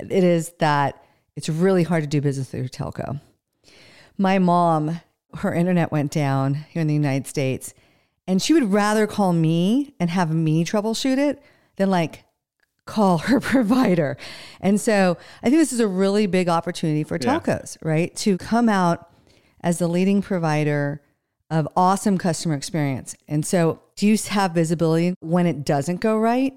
it 0.01 0.25
is 0.25 0.51
that 0.61 1.04
it's 1.37 1.49
really 1.49 1.83
hard 1.83 2.03
to 2.03 2.09
do 2.09 2.21
business 2.21 2.51
through 2.51 2.69
telco. 2.69 3.21
My 4.17 4.39
mom, 4.39 5.01
her 5.39 5.53
internet 5.53 5.91
went 5.91 6.13
down 6.13 6.55
here 6.55 6.81
in 6.83 6.87
the 6.89 6.95
United 6.95 7.27
States, 7.27 7.75
and 8.27 8.41
she 8.41 8.53
would 8.55 8.73
rather 8.73 9.07
call 9.07 9.33
me 9.33 9.95
and 9.99 10.11
have 10.11 10.33
me 10.33 10.65
troubleshoot 10.65 11.19
it 11.19 11.43
than 11.77 11.91
like 11.91 12.25
call 12.87 13.19
her 13.29 13.41
provider. 13.41 14.17
And 14.61 14.81
so 14.81 15.17
I 15.43 15.49
think 15.51 15.61
this 15.61 15.73
is 15.73 15.81
a 15.81 15.89
really 15.89 16.27
big 16.27 16.49
opportunity 16.49 17.03
for 17.03 17.19
Yeah. 17.21 17.39
telcos, 17.41 17.77
right? 17.83 18.15
To 18.17 18.39
come 18.39 18.69
out 18.69 19.11
as 19.61 19.79
the 19.79 19.89
leading 19.89 20.23
provider 20.23 21.01
of 21.51 21.69
awesome 21.77 22.19
customer 22.19 22.55
experience. 22.55 23.15
And 23.29 23.45
so, 23.45 23.81
do 23.97 24.07
you 24.07 24.17
have 24.29 24.53
visibility 24.53 25.15
when 25.21 25.47
it 25.47 25.65
doesn't 25.65 26.01
go 26.01 26.19
right? 26.19 26.57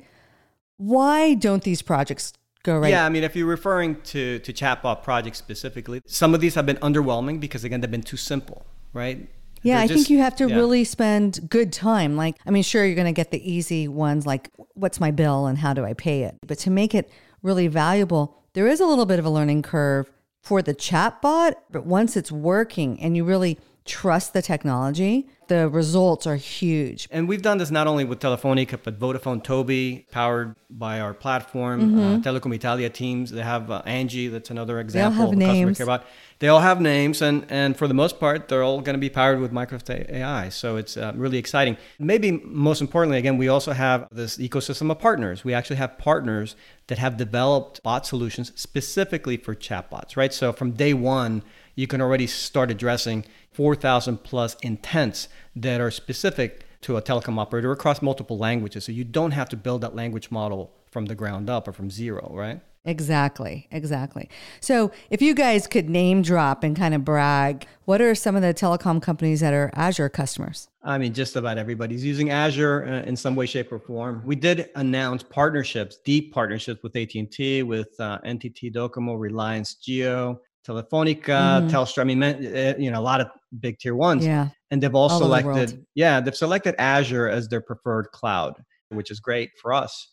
Why 0.77 1.33
don't 1.33 1.63
these 1.63 1.81
projects 1.81 2.33
go 2.67 2.77
right? 2.77 2.89
Yeah, 2.89 3.05
I 3.05 3.09
mean, 3.09 3.23
if 3.23 3.35
you're 3.35 3.47
referring 3.47 4.01
to 4.13 4.39
to 4.39 4.53
chatbot 4.53 5.01
projects 5.03 5.37
specifically, 5.39 6.01
some 6.05 6.35
of 6.35 6.41
these 6.41 6.55
have 6.55 6.65
been 6.65 6.77
underwhelming 6.89 7.39
because 7.39 7.63
again, 7.63 7.81
they've 7.81 7.89
been 7.99 8.03
too 8.13 8.17
simple, 8.17 8.65
right? 8.93 9.27
Yeah, 9.63 9.75
They're 9.75 9.83
I 9.83 9.87
just- 9.87 9.97
think 9.97 10.09
you 10.11 10.19
have 10.19 10.35
to 10.37 10.47
yeah. 10.47 10.55
really 10.55 10.83
spend 10.83 11.49
good 11.49 11.73
time. 11.73 12.15
Like, 12.15 12.35
I 12.45 12.51
mean, 12.51 12.63
sure, 12.63 12.85
you're 12.85 12.95
going 12.95 13.13
to 13.13 13.19
get 13.23 13.31
the 13.31 13.41
easy 13.51 13.87
ones 13.87 14.25
like, 14.27 14.51
what's 14.75 14.99
my 14.99 15.09
bill 15.11 15.47
and 15.47 15.57
how 15.57 15.73
do 15.73 15.83
I 15.83 15.93
pay 15.93 16.23
it? 16.23 16.37
But 16.45 16.59
to 16.59 16.69
make 16.69 16.93
it 16.93 17.09
really 17.41 17.67
valuable, 17.67 18.37
there 18.53 18.67
is 18.67 18.79
a 18.79 18.85
little 18.85 19.07
bit 19.07 19.17
of 19.17 19.25
a 19.25 19.29
learning 19.31 19.63
curve 19.63 20.11
for 20.43 20.61
the 20.61 20.75
chatbot. 20.75 21.53
But 21.71 21.85
once 21.87 22.15
it's 22.15 22.31
working 22.31 23.01
and 23.01 23.17
you 23.17 23.25
really 23.25 23.57
trust 23.87 24.33
the 24.33 24.41
technology, 24.41 25.27
the 25.47 25.69
results 25.69 26.27
are 26.27 26.35
huge. 26.35 27.07
And 27.09 27.27
we've 27.27 27.41
done 27.41 27.57
this 27.57 27.71
not 27.71 27.87
only 27.87 28.03
with 28.03 28.19
Telefonica, 28.19 28.77
but 28.83 28.99
Vodafone 28.99 29.41
TOBi, 29.43 30.05
powered 30.11 30.55
by 30.69 30.99
our 30.99 31.13
platform, 31.13 31.77
Mm-hmm. 31.81 31.99
uh, 31.99 32.17
Telecom 32.19 32.53
Italia 32.53 32.89
teams. 32.89 33.31
They 33.31 33.41
have 33.41 33.71
uh, 33.71 33.81
Angie, 33.85 34.27
that's 34.27 34.49
another 34.49 34.75
all 34.75 34.81
example 34.81 35.21
have 35.21 35.29
of 35.33 35.37
a 35.37 35.41
customer 35.41 35.53
names. 35.65 35.77
care 35.77 35.85
bot. 35.85 36.05
They 36.39 36.49
all 36.49 36.59
have 36.59 36.79
names, 36.81 37.21
and, 37.21 37.45
and 37.49 37.75
for 37.77 37.87
the 37.87 37.93
most 37.93 38.19
part, 38.19 38.47
they're 38.49 38.61
all 38.61 38.81
going 38.81 38.93
to 38.93 38.99
be 38.99 39.09
powered 39.09 39.39
with 39.39 39.51
Microsoft 39.51 39.89
AI. 40.09 40.49
So 40.49 40.75
it's 40.75 40.95
uh, 40.97 41.13
really 41.15 41.37
exciting. 41.37 41.77
Maybe 41.97 42.31
most 42.31 42.81
importantly, 42.81 43.17
again, 43.17 43.37
we 43.37 43.47
also 43.47 43.71
have 43.71 44.07
this 44.11 44.37
ecosystem 44.37 44.91
of 44.91 44.99
partners. 44.99 45.43
We 45.43 45.53
actually 45.55 45.77
have 45.77 45.97
partners 45.97 46.55
that 46.87 46.97
have 46.99 47.17
developed 47.17 47.81
bot 47.83 48.05
solutions 48.05 48.51
specifically 48.55 49.37
for 49.37 49.55
chatbots, 49.55 50.15
right? 50.17 50.31
So 50.33 50.51
from 50.53 50.71
day 50.71 50.93
one, 50.93 51.41
you 51.77 51.87
can 51.87 52.01
already 52.01 52.27
start 52.27 52.71
addressing 52.71 53.23
4,000 53.51 54.23
plus 54.23 54.55
intents 54.55 55.29
that 55.55 55.79
are 55.79 55.91
specific 55.91 56.65
to 56.81 56.97
a 56.97 57.01
telecom 57.01 57.39
operator 57.39 57.71
across 57.71 58.01
multiple 58.01 58.37
languages. 58.37 58.83
So 58.83 58.91
you 58.91 59.03
don't 59.03 59.31
have 59.31 59.47
to 59.49 59.55
build 59.55 59.81
that 59.81 59.95
language 59.95 60.31
model 60.31 60.73
from 60.91 61.05
the 61.05 61.15
ground 61.15 61.49
up 61.49 61.67
or 61.67 61.73
from 61.73 61.91
zero, 61.91 62.31
right? 62.33 62.61
Exactly, 62.85 63.67
exactly. 63.69 64.29
So, 64.61 64.91
if 65.09 65.21
you 65.21 65.35
guys 65.35 65.67
could 65.67 65.89
name 65.89 66.21
drop 66.21 66.63
and 66.63 66.73
kind 66.73 66.93
of 66.93 67.03
brag, 67.03 67.67
what 67.83 67.99
are 67.99 68.15
some 68.15 68.37
of 68.37 68.41
the 68.41 68.53
telecom 68.53 69.01
companies 69.01 69.41
that 69.41 69.53
are 69.53 69.69
Azure 69.73 70.07
customers? 70.07 70.69
I 70.83 70.97
mean, 70.97 71.13
just 71.13 71.35
about 71.35 71.57
everybody's 71.57 72.05
using 72.05 72.29
Azure 72.29 72.85
uh, 72.85 73.05
in 73.05 73.17
some 73.17 73.35
way, 73.35 73.45
shape, 73.45 73.73
or 73.73 73.79
form. 73.79 74.21
We 74.25 74.37
did 74.37 74.69
announce 74.75 75.21
partnerships, 75.21 75.97
deep 75.97 76.33
partnerships 76.33 76.81
with 76.81 76.95
AT&T, 76.95 77.63
with 77.63 77.89
uh, 77.99 78.19
NTT 78.25 78.73
Docomo, 78.73 79.19
Reliance 79.19 79.75
Jio, 79.85 80.39
Telefonica, 80.67 81.23
mm-hmm. 81.23 81.67
Telstra. 81.67 82.01
I 82.01 82.03
mean, 82.03 82.21
uh, 82.21 82.73
you 82.77 82.91
know, 82.91 82.99
a 82.99 83.01
lot 83.01 83.21
of 83.21 83.27
big 83.59 83.79
tier 83.79 83.95
ones. 83.95 84.25
Yeah. 84.25 84.49
And 84.71 84.83
they've 84.83 84.93
all 84.93 85.09
All 85.09 85.23
over 85.23 85.37
the 85.37 85.41
selected, 85.41 85.85
yeah, 85.95 86.19
they've 86.19 86.35
selected 86.35 86.75
Azure 86.77 87.29
as 87.29 87.47
their 87.47 87.61
preferred 87.61 88.09
cloud, 88.11 88.55
which 88.89 89.09
is 89.11 89.19
great 89.19 89.51
for 89.61 89.73
us. 89.73 90.09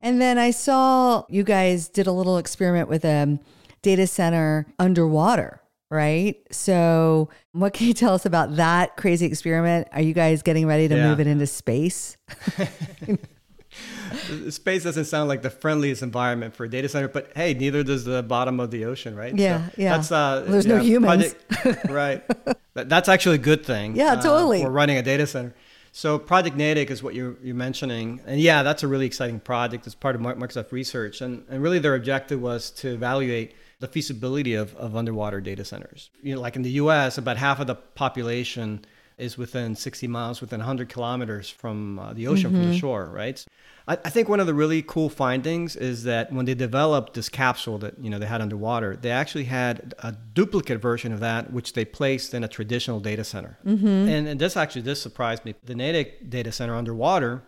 And 0.00 0.20
then 0.20 0.38
I 0.38 0.50
saw 0.52 1.24
you 1.28 1.42
guys 1.42 1.88
did 1.88 2.06
a 2.06 2.12
little 2.12 2.38
experiment 2.38 2.88
with 2.88 3.04
a 3.04 3.38
data 3.82 4.06
center 4.06 4.66
underwater, 4.78 5.60
right? 5.90 6.36
So, 6.50 7.28
what 7.52 7.74
can 7.74 7.88
you 7.88 7.94
tell 7.94 8.14
us 8.14 8.24
about 8.24 8.56
that 8.56 8.96
crazy 8.96 9.26
experiment? 9.26 9.88
Are 9.92 10.00
you 10.00 10.14
guys 10.14 10.42
getting 10.42 10.66
ready 10.66 10.88
to 10.88 10.96
Yeah. 10.96 11.08
move 11.08 11.20
it 11.20 11.26
into 11.26 11.46
space? 11.46 12.16
Space 14.50 14.84
doesn't 14.84 15.04
sound 15.04 15.28
like 15.28 15.42
the 15.42 15.50
friendliest 15.50 16.02
environment 16.02 16.54
for 16.54 16.64
a 16.64 16.68
data 16.68 16.88
center, 16.88 17.08
but 17.08 17.30
hey, 17.34 17.54
neither 17.54 17.82
does 17.82 18.04
the 18.04 18.22
bottom 18.22 18.60
of 18.60 18.70
the 18.70 18.84
ocean, 18.84 19.14
right? 19.16 19.36
Yeah, 19.36 19.68
yeah. 19.76 19.96
That's 19.96 20.10
uh, 20.12 20.44
There's 20.46 20.66
no 20.66 20.78
humans. 20.78 21.34
project- 21.48 21.90
right. 21.90 22.24
That's 22.74 23.08
actually 23.08 23.36
a 23.36 23.38
good 23.40 23.66
thing. 23.66 23.96
Yeah, 23.96 24.12
uh, 24.12 24.22
totally. 24.22 24.62
For 24.62 24.70
running 24.70 24.98
a 24.98 25.02
data 25.02 25.26
center. 25.26 25.52
So 25.90 26.16
Project 26.18 26.56
Natick 26.56 26.90
is 26.92 27.02
what 27.02 27.14
you're, 27.14 27.36
you're 27.42 27.56
mentioning, 27.56 28.20
and 28.24 28.40
yeah, 28.40 28.62
that's 28.62 28.84
a 28.84 28.86
really 28.86 29.06
exciting 29.06 29.40
project. 29.40 29.84
It's 29.86 29.96
part 29.96 30.14
of 30.14 30.20
Microsoft 30.20 30.70
Research, 30.70 31.20
and 31.20 31.44
and 31.48 31.60
really 31.60 31.80
their 31.80 31.96
objective 31.96 32.40
was 32.40 32.70
to 32.72 32.94
evaluate 32.94 33.56
the 33.80 33.88
feasibility 33.88 34.54
of, 34.54 34.76
of 34.76 34.94
underwater 34.94 35.40
data 35.40 35.64
centers. 35.64 36.10
You 36.22 36.34
know, 36.34 36.40
like 36.40 36.54
in 36.56 36.62
the 36.62 36.70
U.S., 36.72 37.18
about 37.18 37.36
half 37.36 37.58
of 37.58 37.66
the 37.66 37.74
population 37.74 38.84
is 39.18 39.36
within 39.36 39.74
60 39.74 40.06
miles, 40.06 40.40
within 40.40 40.60
100 40.60 40.88
kilometers 40.88 41.50
from 41.50 41.98
uh, 41.98 42.12
the 42.12 42.26
ocean, 42.26 42.50
from 42.50 42.60
Mm-hmm. 42.60 42.70
the 42.70 42.78
shore, 42.78 43.06
right? 43.12 43.44
I, 43.86 43.94
I 44.04 44.10
think 44.10 44.28
one 44.28 44.40
of 44.40 44.46
the 44.46 44.54
really 44.54 44.82
cool 44.82 45.08
findings 45.08 45.76
is 45.76 46.04
that 46.04 46.32
when 46.32 46.46
they 46.46 46.54
developed 46.54 47.14
this 47.14 47.28
capsule 47.28 47.78
that 47.78 47.98
you 48.00 48.10
know 48.10 48.18
they 48.18 48.26
had 48.26 48.40
underwater, 48.40 48.96
they 48.96 49.10
actually 49.10 49.44
had 49.44 49.94
a 50.00 50.12
duplicate 50.34 50.80
version 50.80 51.12
of 51.12 51.20
that, 51.20 51.52
which 51.52 51.72
they 51.72 51.84
placed 51.84 52.34
in 52.34 52.44
a 52.44 52.48
traditional 52.48 53.00
data 53.00 53.24
center. 53.24 53.58
Mm-hmm. 53.66 53.86
And, 53.86 54.28
and 54.28 54.40
this 54.40 54.56
actually 54.56 54.82
this 54.82 55.00
surprised 55.02 55.44
me. 55.44 55.54
The 55.64 55.74
Natick 55.74 56.30
data 56.30 56.52
center 56.52 56.74
underwater 56.76 57.42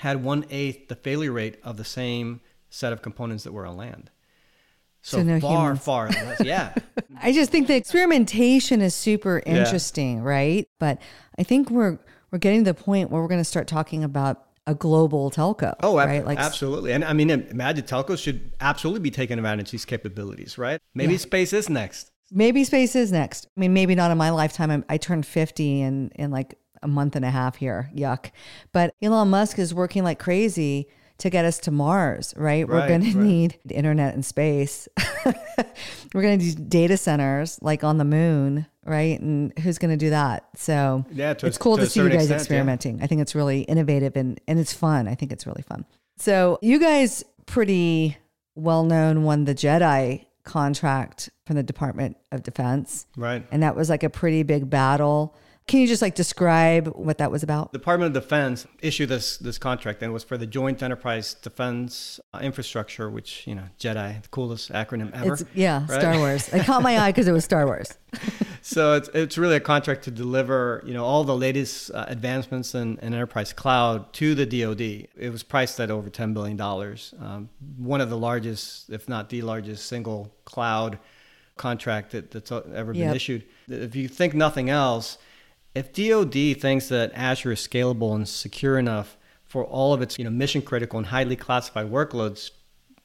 had 0.00 0.24
one 0.24 0.44
eighth 0.50 0.88
the 0.88 0.96
failure 0.96 1.32
rate 1.32 1.56
of 1.62 1.76
the 1.76 1.84
same 1.84 2.40
set 2.70 2.92
of 2.92 3.00
components 3.02 3.44
that 3.44 3.52
were 3.52 3.66
on 3.66 3.76
land. 3.76 4.10
So, 5.06 5.18
So 5.18 5.22
no 5.22 5.38
far, 5.38 5.62
humans. 5.64 5.84
far 5.84 6.08
less. 6.08 6.40
Yeah. 6.42 6.74
I 7.22 7.30
just 7.32 7.50
think 7.50 7.66
the 7.66 7.76
experimentation 7.76 8.80
is 8.80 8.94
super 8.94 9.42
Yeah. 9.46 9.58
interesting, 9.58 10.22
right? 10.22 10.66
But 10.80 10.98
I 11.38 11.42
think 11.42 11.68
we're 11.70 11.98
we're 12.30 12.38
getting 12.38 12.64
to 12.64 12.72
the 12.72 12.74
point 12.82 13.10
where 13.10 13.20
we're 13.20 13.28
going 13.28 13.40
to 13.40 13.44
start 13.44 13.68
talking 13.68 14.02
about 14.02 14.42
a 14.66 14.74
global 14.74 15.30
telco. 15.30 15.74
Oh, 15.82 15.98
ab- 15.98 16.08
right? 16.08 16.24
Like 16.24 16.38
absolutely. 16.38 16.92
And 16.92 17.04
I 17.04 17.12
mean, 17.12 17.28
imagine 17.30 17.84
telcos 17.84 18.18
should 18.18 18.50
absolutely 18.60 19.00
be 19.00 19.10
taking 19.10 19.36
advantage 19.38 19.66
of 19.68 19.72
these 19.72 19.84
capabilities, 19.84 20.56
right? 20.56 20.80
Maybe 20.94 21.18
space 21.18 21.52
is 21.52 21.68
next. 21.68 22.10
maybe 22.32 22.64
space 22.64 22.96
is 22.96 23.12
next. 23.12 23.46
I 23.56 23.60
mean, 23.60 23.74
maybe 23.74 23.94
not 23.94 24.10
in 24.10 24.16
my 24.16 24.30
lifetime. 24.30 24.70
I'm, 24.70 24.84
I 24.88 24.96
turned 24.96 25.26
50 25.26 25.82
in 25.82 26.10
in 26.14 26.30
like 26.30 26.58
a 26.82 26.88
month 26.88 27.14
and 27.14 27.26
a 27.26 27.30
half 27.30 27.56
here. 27.56 27.90
Yuck. 27.94 28.30
But 28.72 28.94
Elon 29.02 29.28
Musk 29.28 29.58
is 29.58 29.74
working 29.74 30.02
like 30.02 30.18
crazy 30.18 30.88
to 31.18 31.30
get 31.30 31.44
us 31.44 31.58
to 31.60 31.70
Mars, 31.70 32.34
right? 32.36 32.66
We're 32.68 32.76
Right, 32.78 32.88
going 32.88 33.12
to 33.12 33.16
need 33.18 33.58
the 33.64 33.74
internet 33.76 34.14
in 34.14 34.22
space. 34.22 34.88
We're 36.14 36.22
going 36.22 36.38
to 36.38 36.44
need 36.44 36.68
data 36.68 36.96
centers 36.96 37.58
like 37.62 37.82
on 37.84 37.98
the 37.98 38.04
moon, 38.04 38.66
right? 38.84 39.20
And 39.20 39.56
who's 39.60 39.78
going 39.78 39.90
to 39.90 39.96
do 39.96 40.10
that? 40.10 40.44
So 40.56 41.04
Yeah, 41.10 41.34
to 41.34 41.46
it's 41.46 41.58
cool 41.58 41.76
to 41.76 41.84
to, 41.84 41.88
see 41.90 42.00
you 42.00 42.08
guys 42.08 42.14
extent, 42.22 42.30
yeah. 42.30 42.36
experimenting. 42.42 43.02
I 43.02 43.06
think 43.06 43.20
it's 43.20 43.34
really 43.34 43.60
innovative 43.62 44.16
and, 44.16 44.40
and 44.48 44.58
it's 44.58 44.72
fun. 44.72 45.08
I 45.08 45.14
think 45.14 45.32
it's 45.32 45.46
really 45.46 45.62
fun. 45.62 45.84
So 46.16 46.58
you 46.62 46.78
guys 46.78 47.24
pretty 47.46 48.16
well 48.54 48.84
known 48.84 49.22
won 49.24 49.44
the 49.44 49.54
Jedi 49.54 50.26
contract 50.44 51.30
from 51.46 51.56
the 51.56 51.62
Department 51.62 52.16
of 52.32 52.42
Defense. 52.42 53.06
Right. 53.16 53.44
And 53.50 53.62
that 53.62 53.74
was 53.76 53.88
like 53.88 54.02
a 54.02 54.10
pretty 54.10 54.42
big 54.42 54.68
battle. 54.70 55.34
Can 55.66 55.80
you 55.80 55.86
just 55.86 56.02
like 56.02 56.14
describe 56.14 56.88
what 56.88 57.16
that 57.18 57.30
was 57.30 57.42
about? 57.42 57.72
The 57.72 57.78
Department 57.78 58.14
of 58.14 58.22
Defense 58.22 58.66
issued 58.82 59.08
this 59.08 59.38
this 59.38 59.56
contract, 59.56 60.02
and 60.02 60.10
it 60.10 60.12
was 60.12 60.22
for 60.22 60.36
the 60.36 60.46
Joint 60.46 60.82
Enterprise 60.82 61.32
Defense 61.32 62.20
uh, 62.34 62.40
Infrastructure, 62.42 63.08
which 63.08 63.46
you 63.46 63.54
know, 63.54 63.64
JEDI, 63.78 64.22
the 64.22 64.28
coolest 64.28 64.70
acronym 64.70 65.10
ever. 65.14 65.32
It's 65.32 65.44
yeah, 65.54 65.86
right? 65.88 66.00
Star 66.00 66.18
Wars. 66.18 66.52
It 66.52 66.66
caught 66.66 66.82
my 66.82 66.98
eye 66.98 67.12
because 67.12 67.28
it 67.28 67.32
was 67.32 67.44
Star 67.44 67.64
Wars. 67.64 67.96
so 68.60 68.92
it's 68.92 69.08
it's 69.14 69.38
really 69.38 69.56
a 69.56 69.60
contract 69.60 70.04
to 70.04 70.10
deliver 70.10 70.82
you 70.84 70.92
know 70.92 71.04
all 71.04 71.24
the 71.24 71.36
latest 71.36 71.90
uh, 71.92 72.04
advancements 72.08 72.74
in, 72.74 72.98
in 72.98 73.14
enterprise 73.14 73.54
cloud 73.54 74.12
to 74.14 74.34
the 74.34 74.44
DoD. 74.44 74.82
It 75.16 75.30
was 75.32 75.42
priced 75.42 75.80
at 75.80 75.90
over 75.90 76.10
ten 76.10 76.34
billion 76.34 76.58
dollars, 76.58 77.14
um, 77.20 77.48
one 77.78 78.02
of 78.02 78.10
the 78.10 78.18
largest, 78.18 78.90
if 78.90 79.08
not 79.08 79.30
the 79.30 79.40
largest, 79.40 79.86
single 79.86 80.30
cloud 80.44 80.98
contract 81.56 82.10
that, 82.10 82.30
that's 82.30 82.52
ever 82.52 82.92
been 82.92 83.02
Yep. 83.02 83.16
issued. 83.16 83.44
If 83.68 83.96
you 83.96 84.08
think 84.08 84.34
nothing 84.34 84.68
else, 84.68 85.18
if 85.74 85.92
DoD 85.92 86.60
thinks 86.60 86.88
that 86.88 87.12
Azure 87.14 87.52
is 87.52 87.60
scalable 87.60 88.14
and 88.14 88.28
secure 88.28 88.78
enough 88.78 89.16
for 89.44 89.64
all 89.64 89.92
of 89.92 90.02
its 90.02 90.18
you 90.18 90.24
know 90.24 90.30
mission 90.30 90.62
critical 90.62 90.98
and 90.98 91.06
highly 91.06 91.36
classified 91.36 91.90
workloads, 91.90 92.50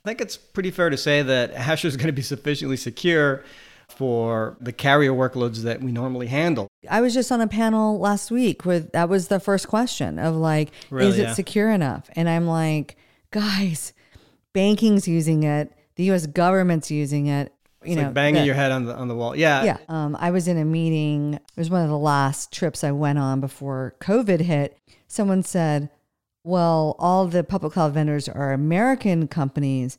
I 0.06 0.10
think 0.10 0.22
it's 0.22 0.38
pretty 0.38 0.72
fair 0.72 0.90
to 0.90 0.98
say 0.98 1.22
that 1.22 1.52
Azure 1.54 1.88
is 1.88 1.98
going 1.98 2.08
to 2.08 2.14
be 2.14 2.22
sufficiently 2.22 2.78
secure 2.78 3.44
for 3.88 4.56
the 4.62 4.72
carrier 4.72 5.12
workloads 5.12 5.64
that 5.64 5.82
we 5.82 5.92
normally 5.92 6.28
handle. 6.28 6.68
I 6.90 7.02
was 7.02 7.14
just 7.14 7.32
on 7.32 7.42
a 7.42 7.48
panel 7.48 8.00
last 8.00 8.30
week 8.30 8.64
where 8.64 8.80
that 8.80 9.10
was 9.10 9.28
the 9.28 9.40
first 9.40 9.68
question 9.68 10.20
of 10.20 10.36
like, 10.36 10.72
Really, 10.90 11.10
is 11.10 11.18
it 11.18 11.24
yeah. 11.24 11.34
secure 11.34 11.72
enough? 11.72 12.10
And 12.16 12.30
I'm 12.30 12.46
like, 12.46 12.98
guys, 13.32 13.94
banking's 14.54 15.08
using 15.08 15.44
it, 15.44 15.74
the 15.96 16.04
U.S. 16.06 16.28
government's 16.28 16.92
using 16.92 17.28
it. 17.28 17.54
You 17.84 17.92
It's 17.92 17.96
know, 17.96 18.04
like 18.04 18.14
banging 18.14 18.42
the- 18.42 18.46
your 18.46 18.56
head 18.56 18.72
on 18.72 18.86
the 18.86 18.96
on 18.96 19.08
the 19.08 19.16
wall. 19.16 19.36
Yeah. 19.36 19.64
Yeah. 19.64 19.78
Um, 19.88 20.18
I 20.20 20.32
was 20.32 20.48
in 20.48 20.58
a 20.58 20.66
meeting. 20.66 21.36
It 21.36 21.42
was 21.58 21.70
one 21.70 21.82
of 21.82 21.90
the 21.90 21.98
last 21.98 22.52
trips 22.52 22.84
I 22.84 22.92
went 22.92 23.20
on 23.20 23.40
before 23.40 23.96
COVID 24.02 24.42
hit. 24.42 24.78
Someone 25.08 25.44
said, 25.44 25.90
well, 26.44 26.96
all 27.00 27.26
the 27.28 27.44
public 27.44 27.74
cloud 27.74 27.94
vendors 27.94 28.28
are 28.28 28.52
American 28.54 29.28
companies, 29.28 29.98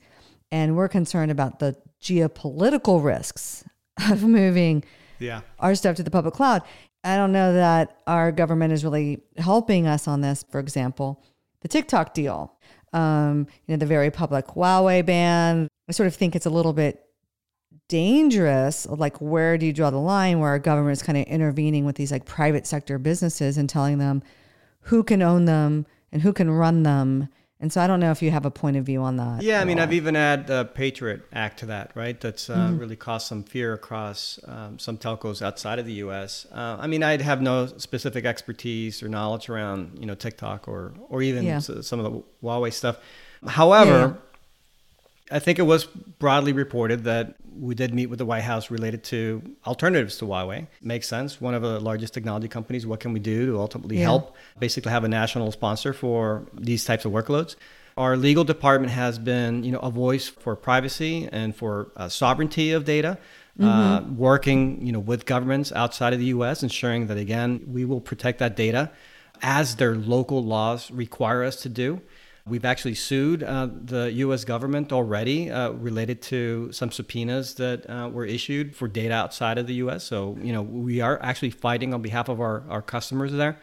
and 0.52 0.76
we're 0.76 0.88
concerned 0.88 1.30
about 1.30 1.58
the 1.58 1.76
geopolitical 2.02 3.02
risks 3.02 3.64
of 4.10 4.22
moving 4.22 4.84
yeah. 5.18 5.40
our 5.58 5.74
stuff 5.74 5.96
to 5.96 6.02
the 6.02 6.10
public 6.10 6.34
cloud. 6.34 6.62
I 7.02 7.16
don't 7.16 7.32
know 7.32 7.54
that 7.54 7.96
our 8.06 8.30
government 8.30 8.72
is 8.72 8.84
really 8.84 9.22
helping 9.38 9.86
us 9.86 10.06
on 10.06 10.20
this. 10.20 10.44
For 10.50 10.60
example, 10.60 11.22
the 11.62 11.68
TikTok 11.68 12.14
deal, 12.14 12.54
um, 12.92 13.46
you 13.66 13.74
know, 13.74 13.78
the 13.78 13.86
very 13.86 14.10
public 14.10 14.46
Huawei 14.48 15.04
ban. 15.04 15.68
I 15.88 15.92
sort 15.92 16.06
of 16.06 16.14
think 16.14 16.36
it's 16.36 16.46
a 16.46 16.50
little 16.50 16.72
bit 16.72 17.04
dangerous. 17.90 18.86
Like, 18.86 19.20
where 19.20 19.58
do 19.58 19.66
you 19.66 19.72
draw 19.72 19.90
the 19.90 19.98
line 19.98 20.38
where 20.38 20.48
our 20.48 20.58
government 20.58 20.92
is 20.92 21.02
kind 21.02 21.18
of 21.18 21.24
intervening 21.26 21.84
with 21.84 21.96
these 21.96 22.10
like 22.10 22.24
private 22.24 22.66
sector 22.66 22.98
businesses 22.98 23.58
and 23.58 23.68
telling 23.68 23.98
them 23.98 24.22
who 24.84 25.02
can 25.02 25.20
own 25.20 25.44
them 25.44 25.84
and 26.10 26.22
who 26.22 26.32
can 26.32 26.50
run 26.50 26.84
them 26.84 27.28
and 27.62 27.70
so 27.70 27.82
I 27.82 27.86
don't 27.86 28.00
know 28.00 28.10
if 28.10 28.22
you 28.22 28.30
have 28.30 28.46
a 28.46 28.50
point 28.50 28.78
of 28.78 28.86
view 28.86 29.02
on 29.02 29.16
that. 29.18 29.42
Yeah, 29.42 29.60
I 29.60 29.66
mean, 29.66 29.78
all. 29.78 29.82
I've 29.82 29.92
even 29.92 30.16
added 30.16 30.46
the 30.46 30.64
Patriot 30.64 31.20
Act 31.30 31.58
to 31.58 31.66
that, 31.66 31.92
right? 31.94 32.18
That's 32.18 32.48
uh, 32.48 32.56
mm-hmm. 32.56 32.78
really 32.78 32.96
caused 32.96 33.26
some 33.26 33.44
fear 33.44 33.74
across 33.74 34.40
um, 34.46 34.78
some 34.78 34.96
telcos 34.96 35.42
outside 35.42 35.78
of 35.78 35.84
the 35.84 35.92
U.S. 35.94 36.46
Uh, 36.50 36.78
I 36.80 36.86
mean, 36.86 37.02
I'd 37.02 37.20
have 37.20 37.42
no 37.42 37.66
specific 37.66 38.24
expertise 38.24 39.02
or 39.02 39.10
knowledge 39.10 39.50
around, 39.50 39.98
you 40.00 40.06
know, 40.06 40.14
TikTok 40.14 40.68
or 40.68 40.94
or 41.10 41.20
even 41.20 41.44
yeah. 41.44 41.58
some 41.58 42.00
of 42.00 42.10
the 42.10 42.22
Huawei 42.42 42.72
stuff. 42.72 42.98
However, 43.46 43.90
yeah. 43.90 44.29
I 45.30 45.38
think 45.38 45.58
it 45.58 45.62
was 45.62 45.84
broadly 45.84 46.52
reported 46.52 47.04
that 47.04 47.36
we 47.58 47.74
did 47.74 47.94
meet 47.94 48.06
with 48.06 48.18
the 48.18 48.26
White 48.26 48.42
House 48.42 48.70
related 48.70 49.04
to 49.04 49.42
alternatives 49.66 50.16
to 50.18 50.24
Huawei. 50.24 50.66
Makes 50.82 51.08
sense. 51.08 51.40
One 51.40 51.54
of 51.54 51.62
the 51.62 51.78
largest 51.78 52.14
technology 52.14 52.48
companies. 52.48 52.86
What 52.86 53.00
can 53.00 53.12
we 53.12 53.20
do 53.20 53.46
to 53.46 53.58
ultimately 53.58 53.98
yeah. 53.98 54.04
help 54.04 54.36
basically 54.58 54.90
have 54.92 55.04
a 55.04 55.08
national 55.08 55.52
sponsor 55.52 55.92
for 55.92 56.46
these 56.54 56.84
types 56.84 57.04
of 57.04 57.12
workloads? 57.12 57.56
Our 57.96 58.16
legal 58.16 58.44
department 58.44 58.92
has 58.92 59.18
been, 59.18 59.62
you 59.62 59.72
know, 59.72 59.80
a 59.80 59.90
voice 59.90 60.28
for 60.28 60.56
privacy 60.56 61.28
and 61.30 61.54
for 61.54 61.90
uh, 61.96 62.08
sovereignty 62.08 62.72
of 62.72 62.84
data. 62.84 63.18
Uh, 63.58 63.62
mm-hmm. 63.62 64.12
Uh, 64.12 64.14
working, 64.14 64.86
you 64.86 64.92
know, 64.92 65.00
with 65.00 65.26
governments 65.26 65.70
outside 65.72 66.14
of 66.14 66.18
the 66.18 66.26
U.S., 66.26 66.62
ensuring 66.62 67.08
that 67.08 67.18
again 67.18 67.60
we 67.66 67.84
will 67.84 68.00
protect 68.00 68.38
that 68.38 68.56
data 68.56 68.90
as 69.42 69.76
their 69.76 69.96
local 69.96 70.42
laws 70.42 70.90
require 70.90 71.44
us 71.44 71.56
to 71.62 71.68
do. 71.68 72.00
We've 72.46 72.64
actually 72.64 72.94
sued 72.94 73.42
uh, 73.42 73.68
the 73.70 74.12
U.S. 74.12 74.44
government 74.44 74.92
already 74.92 75.50
uh, 75.50 75.70
related 75.70 76.22
to 76.22 76.72
some 76.72 76.90
subpoenas 76.90 77.54
that 77.54 77.88
uh, 77.88 78.08
were 78.08 78.24
issued 78.24 78.74
for 78.74 78.88
data 78.88 79.14
outside 79.14 79.58
of 79.58 79.66
the 79.66 79.74
U.S. 79.74 80.04
So, 80.04 80.36
you 80.42 80.52
know, 80.52 80.62
we 80.62 81.00
are 81.00 81.20
actually 81.22 81.50
fighting 81.50 81.92
on 81.94 82.02
behalf 82.02 82.28
of 82.28 82.40
our, 82.40 82.64
our 82.68 82.82
customers 82.82 83.32
there. 83.32 83.60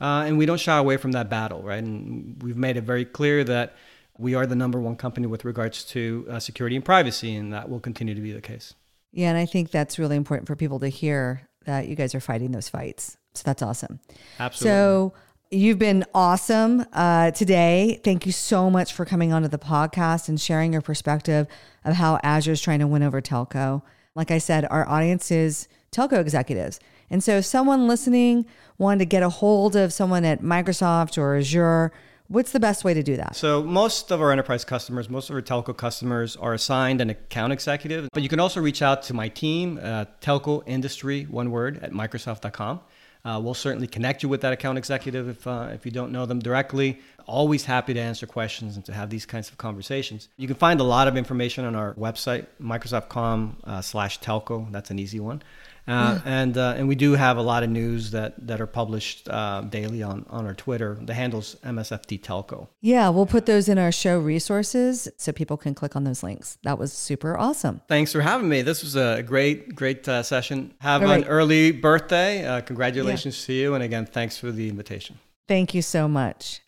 Uh, 0.00 0.24
and 0.26 0.38
we 0.38 0.46
don't 0.46 0.58
shy 0.58 0.76
away 0.76 0.96
from 0.96 1.12
that 1.12 1.30
battle, 1.30 1.62
right? 1.62 1.82
And 1.82 2.42
we've 2.42 2.56
made 2.56 2.76
it 2.76 2.82
very 2.82 3.04
clear 3.04 3.44
that 3.44 3.76
we 4.18 4.34
are 4.34 4.46
the 4.46 4.56
number 4.56 4.80
one 4.80 4.96
company 4.96 5.26
with 5.26 5.44
regards 5.44 5.84
to 5.84 6.26
uh, 6.30 6.40
security 6.40 6.76
and 6.76 6.84
privacy, 6.84 7.34
and 7.34 7.52
that 7.52 7.68
will 7.68 7.80
continue 7.80 8.14
to 8.14 8.20
be 8.20 8.32
the 8.32 8.40
case. 8.40 8.74
Yeah, 9.12 9.28
and 9.28 9.38
I 9.38 9.46
think 9.46 9.70
that's 9.70 9.98
really 9.98 10.16
important 10.16 10.48
for 10.48 10.56
people 10.56 10.80
to 10.80 10.88
hear 10.88 11.48
that 11.64 11.88
you 11.88 11.94
guys 11.94 12.14
are 12.14 12.20
fighting 12.20 12.52
those 12.52 12.68
fights. 12.68 13.16
So 13.34 13.42
that's 13.44 13.62
awesome. 13.62 14.00
Absolutely. 14.38 14.76
So 14.76 15.14
You've 15.50 15.78
been 15.78 16.04
awesome 16.14 16.84
uh, 16.92 17.30
today. 17.30 18.00
Thank 18.02 18.26
you 18.26 18.32
so 18.32 18.70
much 18.70 18.92
for 18.92 19.04
coming 19.04 19.32
onto 19.32 19.46
the 19.46 19.58
podcast 19.58 20.28
and 20.28 20.40
sharing 20.40 20.72
your 20.72 20.82
perspective 20.82 21.46
of 21.84 21.94
how 21.94 22.18
Azure 22.22 22.52
is 22.52 22.62
trying 22.62 22.80
to 22.80 22.86
win 22.86 23.02
over 23.02 23.20
telco. 23.20 23.82
Like 24.14 24.30
I 24.30 24.38
said, 24.38 24.66
our 24.70 24.88
audience 24.88 25.30
is 25.30 25.68
telco 25.92 26.18
executives. 26.18 26.80
And 27.10 27.22
so, 27.22 27.36
if 27.36 27.44
someone 27.44 27.86
listening 27.86 28.46
wanted 28.78 29.00
to 29.00 29.04
get 29.04 29.22
a 29.22 29.28
hold 29.28 29.76
of 29.76 29.92
someone 29.92 30.24
at 30.24 30.40
Microsoft 30.40 31.18
or 31.18 31.36
Azure, 31.36 31.92
what's 32.28 32.52
the 32.52 32.58
best 32.58 32.82
way 32.82 32.94
to 32.94 33.02
do 33.02 33.16
that? 33.16 33.36
So, 33.36 33.62
most 33.62 34.10
of 34.10 34.22
our 34.22 34.32
enterprise 34.32 34.64
customers, 34.64 35.10
most 35.10 35.28
of 35.28 35.36
our 35.36 35.42
telco 35.42 35.76
customers 35.76 36.36
are 36.36 36.54
assigned 36.54 37.02
an 37.02 37.10
account 37.10 37.52
executive, 37.52 38.08
but 38.14 38.22
you 38.22 38.30
can 38.30 38.40
also 38.40 38.60
reach 38.60 38.80
out 38.80 39.02
to 39.04 39.14
my 39.14 39.28
team, 39.28 39.78
uh, 39.80 40.06
telco 40.22 40.62
industry, 40.66 41.24
one 41.24 41.50
word, 41.50 41.78
at 41.82 41.92
Microsoft.com. 41.92 42.80
Uh, 43.24 43.40
we'll 43.42 43.54
certainly 43.54 43.86
connect 43.86 44.22
you 44.22 44.28
with 44.28 44.42
that 44.42 44.52
account 44.52 44.76
executive 44.76 45.28
if, 45.28 45.46
uh, 45.46 45.68
if 45.72 45.86
you 45.86 45.90
don't 45.90 46.12
know 46.12 46.26
them 46.26 46.40
directly. 46.40 47.00
Always 47.26 47.64
happy 47.64 47.94
to 47.94 48.00
answer 48.00 48.26
questions 48.26 48.76
and 48.76 48.84
to 48.84 48.92
have 48.92 49.08
these 49.08 49.24
kinds 49.24 49.48
of 49.48 49.56
conversations. 49.56 50.28
You 50.36 50.46
can 50.46 50.56
find 50.56 50.78
a 50.78 50.84
lot 50.84 51.08
of 51.08 51.16
information 51.16 51.64
on 51.64 51.74
our 51.74 51.94
website, 51.94 52.46
Microsoft.com 52.60 53.56
uh, 53.64 53.80
slash 53.80 54.20
telco. 54.20 54.70
That's 54.70 54.90
an 54.90 54.98
easy 54.98 55.20
one. 55.20 55.42
Uh, 55.86 56.18
and 56.24 56.56
uh, 56.56 56.74
and 56.76 56.88
we 56.88 56.94
do 56.94 57.12
have 57.12 57.36
a 57.36 57.42
lot 57.42 57.62
of 57.62 57.68
news 57.68 58.10
that 58.12 58.46
that 58.46 58.60
are 58.60 58.66
published 58.66 59.28
uh, 59.28 59.60
daily 59.62 60.02
on 60.02 60.24
on 60.30 60.46
our 60.46 60.54
Twitter. 60.54 60.96
The 61.00 61.12
handle's 61.12 61.56
MSFT 61.62 62.20
Telco. 62.20 62.68
Yeah, 62.80 63.10
we'll 63.10 63.26
put 63.26 63.44
those 63.44 63.68
in 63.68 63.78
our 63.78 63.92
show 63.92 64.18
resources 64.18 65.08
so 65.18 65.32
people 65.32 65.56
can 65.56 65.74
click 65.74 65.94
on 65.94 66.04
those 66.04 66.22
links. 66.22 66.56
That 66.62 66.78
was 66.78 66.92
super 66.92 67.36
awesome. 67.38 67.82
Thanks 67.86 68.12
for 68.12 68.22
having 68.22 68.48
me. 68.48 68.62
This 68.62 68.82
was 68.82 68.96
a 68.96 69.22
great 69.22 69.74
great 69.74 70.08
uh, 70.08 70.22
session. 70.22 70.72
Have 70.80 71.02
right. 71.02 71.22
an 71.22 71.28
early 71.28 71.70
birthday. 71.70 72.46
Uh, 72.46 72.60
congratulations 72.62 73.38
yeah. 73.42 73.46
to 73.46 73.52
you, 73.52 73.74
and 73.74 73.84
again, 73.84 74.06
thanks 74.06 74.38
for 74.38 74.50
the 74.50 74.70
invitation. 74.70 75.18
Thank 75.46 75.74
you 75.74 75.82
so 75.82 76.08
much. 76.08 76.62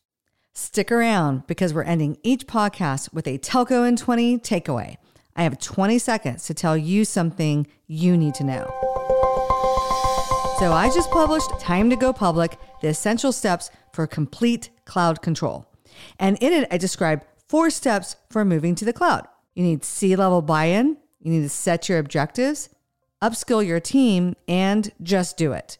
Stick 0.53 0.93
around 0.93 1.47
because 1.47 1.73
we're 1.73 1.83
ending 1.83 2.19
each 2.23 2.47
podcast 2.47 3.13
with 3.13 3.27
a 3.27 3.39
Telco 3.39 3.87
in 3.87 3.97
20 3.97 4.39
takeaway. 4.39 4.97
I 5.35 5.43
have 5.43 5.59
20 5.59 5.99
seconds 5.99 6.47
to 6.47 6.55
tell 6.55 6.77
you 6.77 7.05
something 7.05 7.67
you 7.87 8.17
need 8.17 8.35
to 8.37 8.45
know. 8.45 8.86
So 10.59 10.73
I 10.73 10.89
just 10.89 11.11
published 11.11 11.51
Time 11.61 11.91
to 11.91 11.97
Go 11.97 12.15
Public 12.15 12.59
The 12.81 12.89
Essential 12.89 13.31
Steps 13.31 13.71
for 13.93 14.07
Complete 14.07 14.71
Cloud 14.87 15.21
Control. 15.21 15.69
And 16.19 16.39
in 16.41 16.55
it, 16.55 16.67
I 16.71 16.79
describe 16.79 17.27
four 17.47 17.69
steps 17.69 18.17
for 18.31 18.43
moving 18.43 18.75
to 18.77 18.87
the 18.87 18.93
cloud. 18.95 19.29
You 19.55 19.63
need 19.63 19.85
C 19.85 20.17
level 20.17 20.41
buy 20.41 20.65
in, 20.65 20.97
you 21.21 21.31
need 21.31 21.43
to 21.43 21.51
set 21.51 21.91
your 21.91 21.99
objectives, 21.99 22.71
upskill 23.23 23.67
your 23.67 23.81
team, 23.81 24.35
and 24.49 24.91
just 25.03 25.37
do 25.37 25.53
it. 25.53 25.77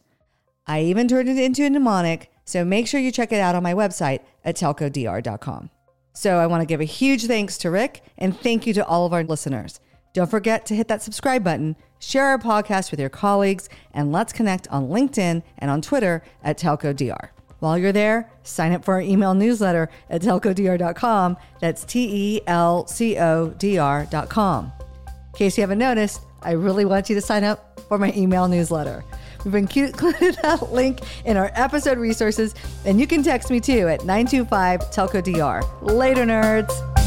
I 0.67 0.81
even 0.81 1.07
turned 1.07 1.27
it 1.27 1.39
into 1.39 1.65
a 1.65 1.71
mnemonic, 1.71 2.31
so 2.45 2.63
make 2.63 2.87
sure 2.87 2.99
you 2.99 3.11
check 3.11 3.31
it 3.31 3.39
out 3.39 3.55
on 3.55 3.63
my 3.63 3.73
website 3.73 4.19
at 4.45 4.57
telcodr.com. 4.57 5.71
So 6.13 6.37
I 6.37 6.45
want 6.45 6.61
to 6.61 6.67
give 6.67 6.81
a 6.81 6.85
huge 6.85 7.25
thanks 7.25 7.57
to 7.59 7.71
Rick 7.71 8.03
and 8.15 8.39
thank 8.39 8.67
you 8.67 8.75
to 8.75 8.85
all 8.85 9.07
of 9.07 9.13
our 9.13 9.23
listeners. 9.23 9.79
Don't 10.17 10.25
forget 10.25 10.65
to 10.65 10.75
hit 10.75 10.87
that 10.87 11.03
subscribe 11.03 11.43
button, 11.43 11.75
share 11.99 12.25
our 12.25 12.39
podcast 12.39 12.89
with 12.89 12.99
your 12.99 13.07
colleagues, 13.07 13.69
and 13.93 14.11
let's 14.11 14.33
connect 14.33 14.67
on 14.69 14.89
LinkedIn 14.89 15.43
and 15.59 15.69
on 15.69 15.79
Twitter 15.79 16.23
at 16.43 16.57
TelcoDR. 16.57 17.29
While 17.59 17.77
you're 17.77 17.91
there, 17.91 18.27
sign 18.41 18.71
up 18.71 18.83
for 18.83 18.95
our 18.95 19.01
email 19.01 19.35
newsletter 19.35 19.89
at 20.09 20.23
telcodr.com. 20.23 21.37
That's 21.59 21.83
T 21.85 22.09
E 22.11 22.41
L 22.47 22.87
C 22.87 23.15
O 23.19 23.49
D 23.59 23.77
R.com. 23.77 24.71
In 25.05 25.37
case 25.37 25.55
you 25.55 25.61
haven't 25.61 25.77
noticed, 25.77 26.21
I 26.41 26.53
really 26.53 26.85
want 26.85 27.09
you 27.09 27.15
to 27.15 27.21
sign 27.21 27.43
up 27.43 27.79
for 27.81 27.99
my 27.99 28.11
email 28.13 28.47
newsletter. 28.47 29.03
We've 29.45 29.53
included 29.75 30.39
that 30.41 30.71
link 30.73 31.01
in 31.25 31.37
our 31.37 31.51
episode 31.53 31.99
resources, 31.99 32.55
and 32.85 32.99
you 32.99 33.05
can 33.05 33.21
text 33.21 33.51
me 33.51 33.59
too 33.59 33.87
at 33.87 34.03
925 34.03 34.79
TelcoDR. 34.89 35.93
Later, 35.93 36.25
nerds. 36.25 37.06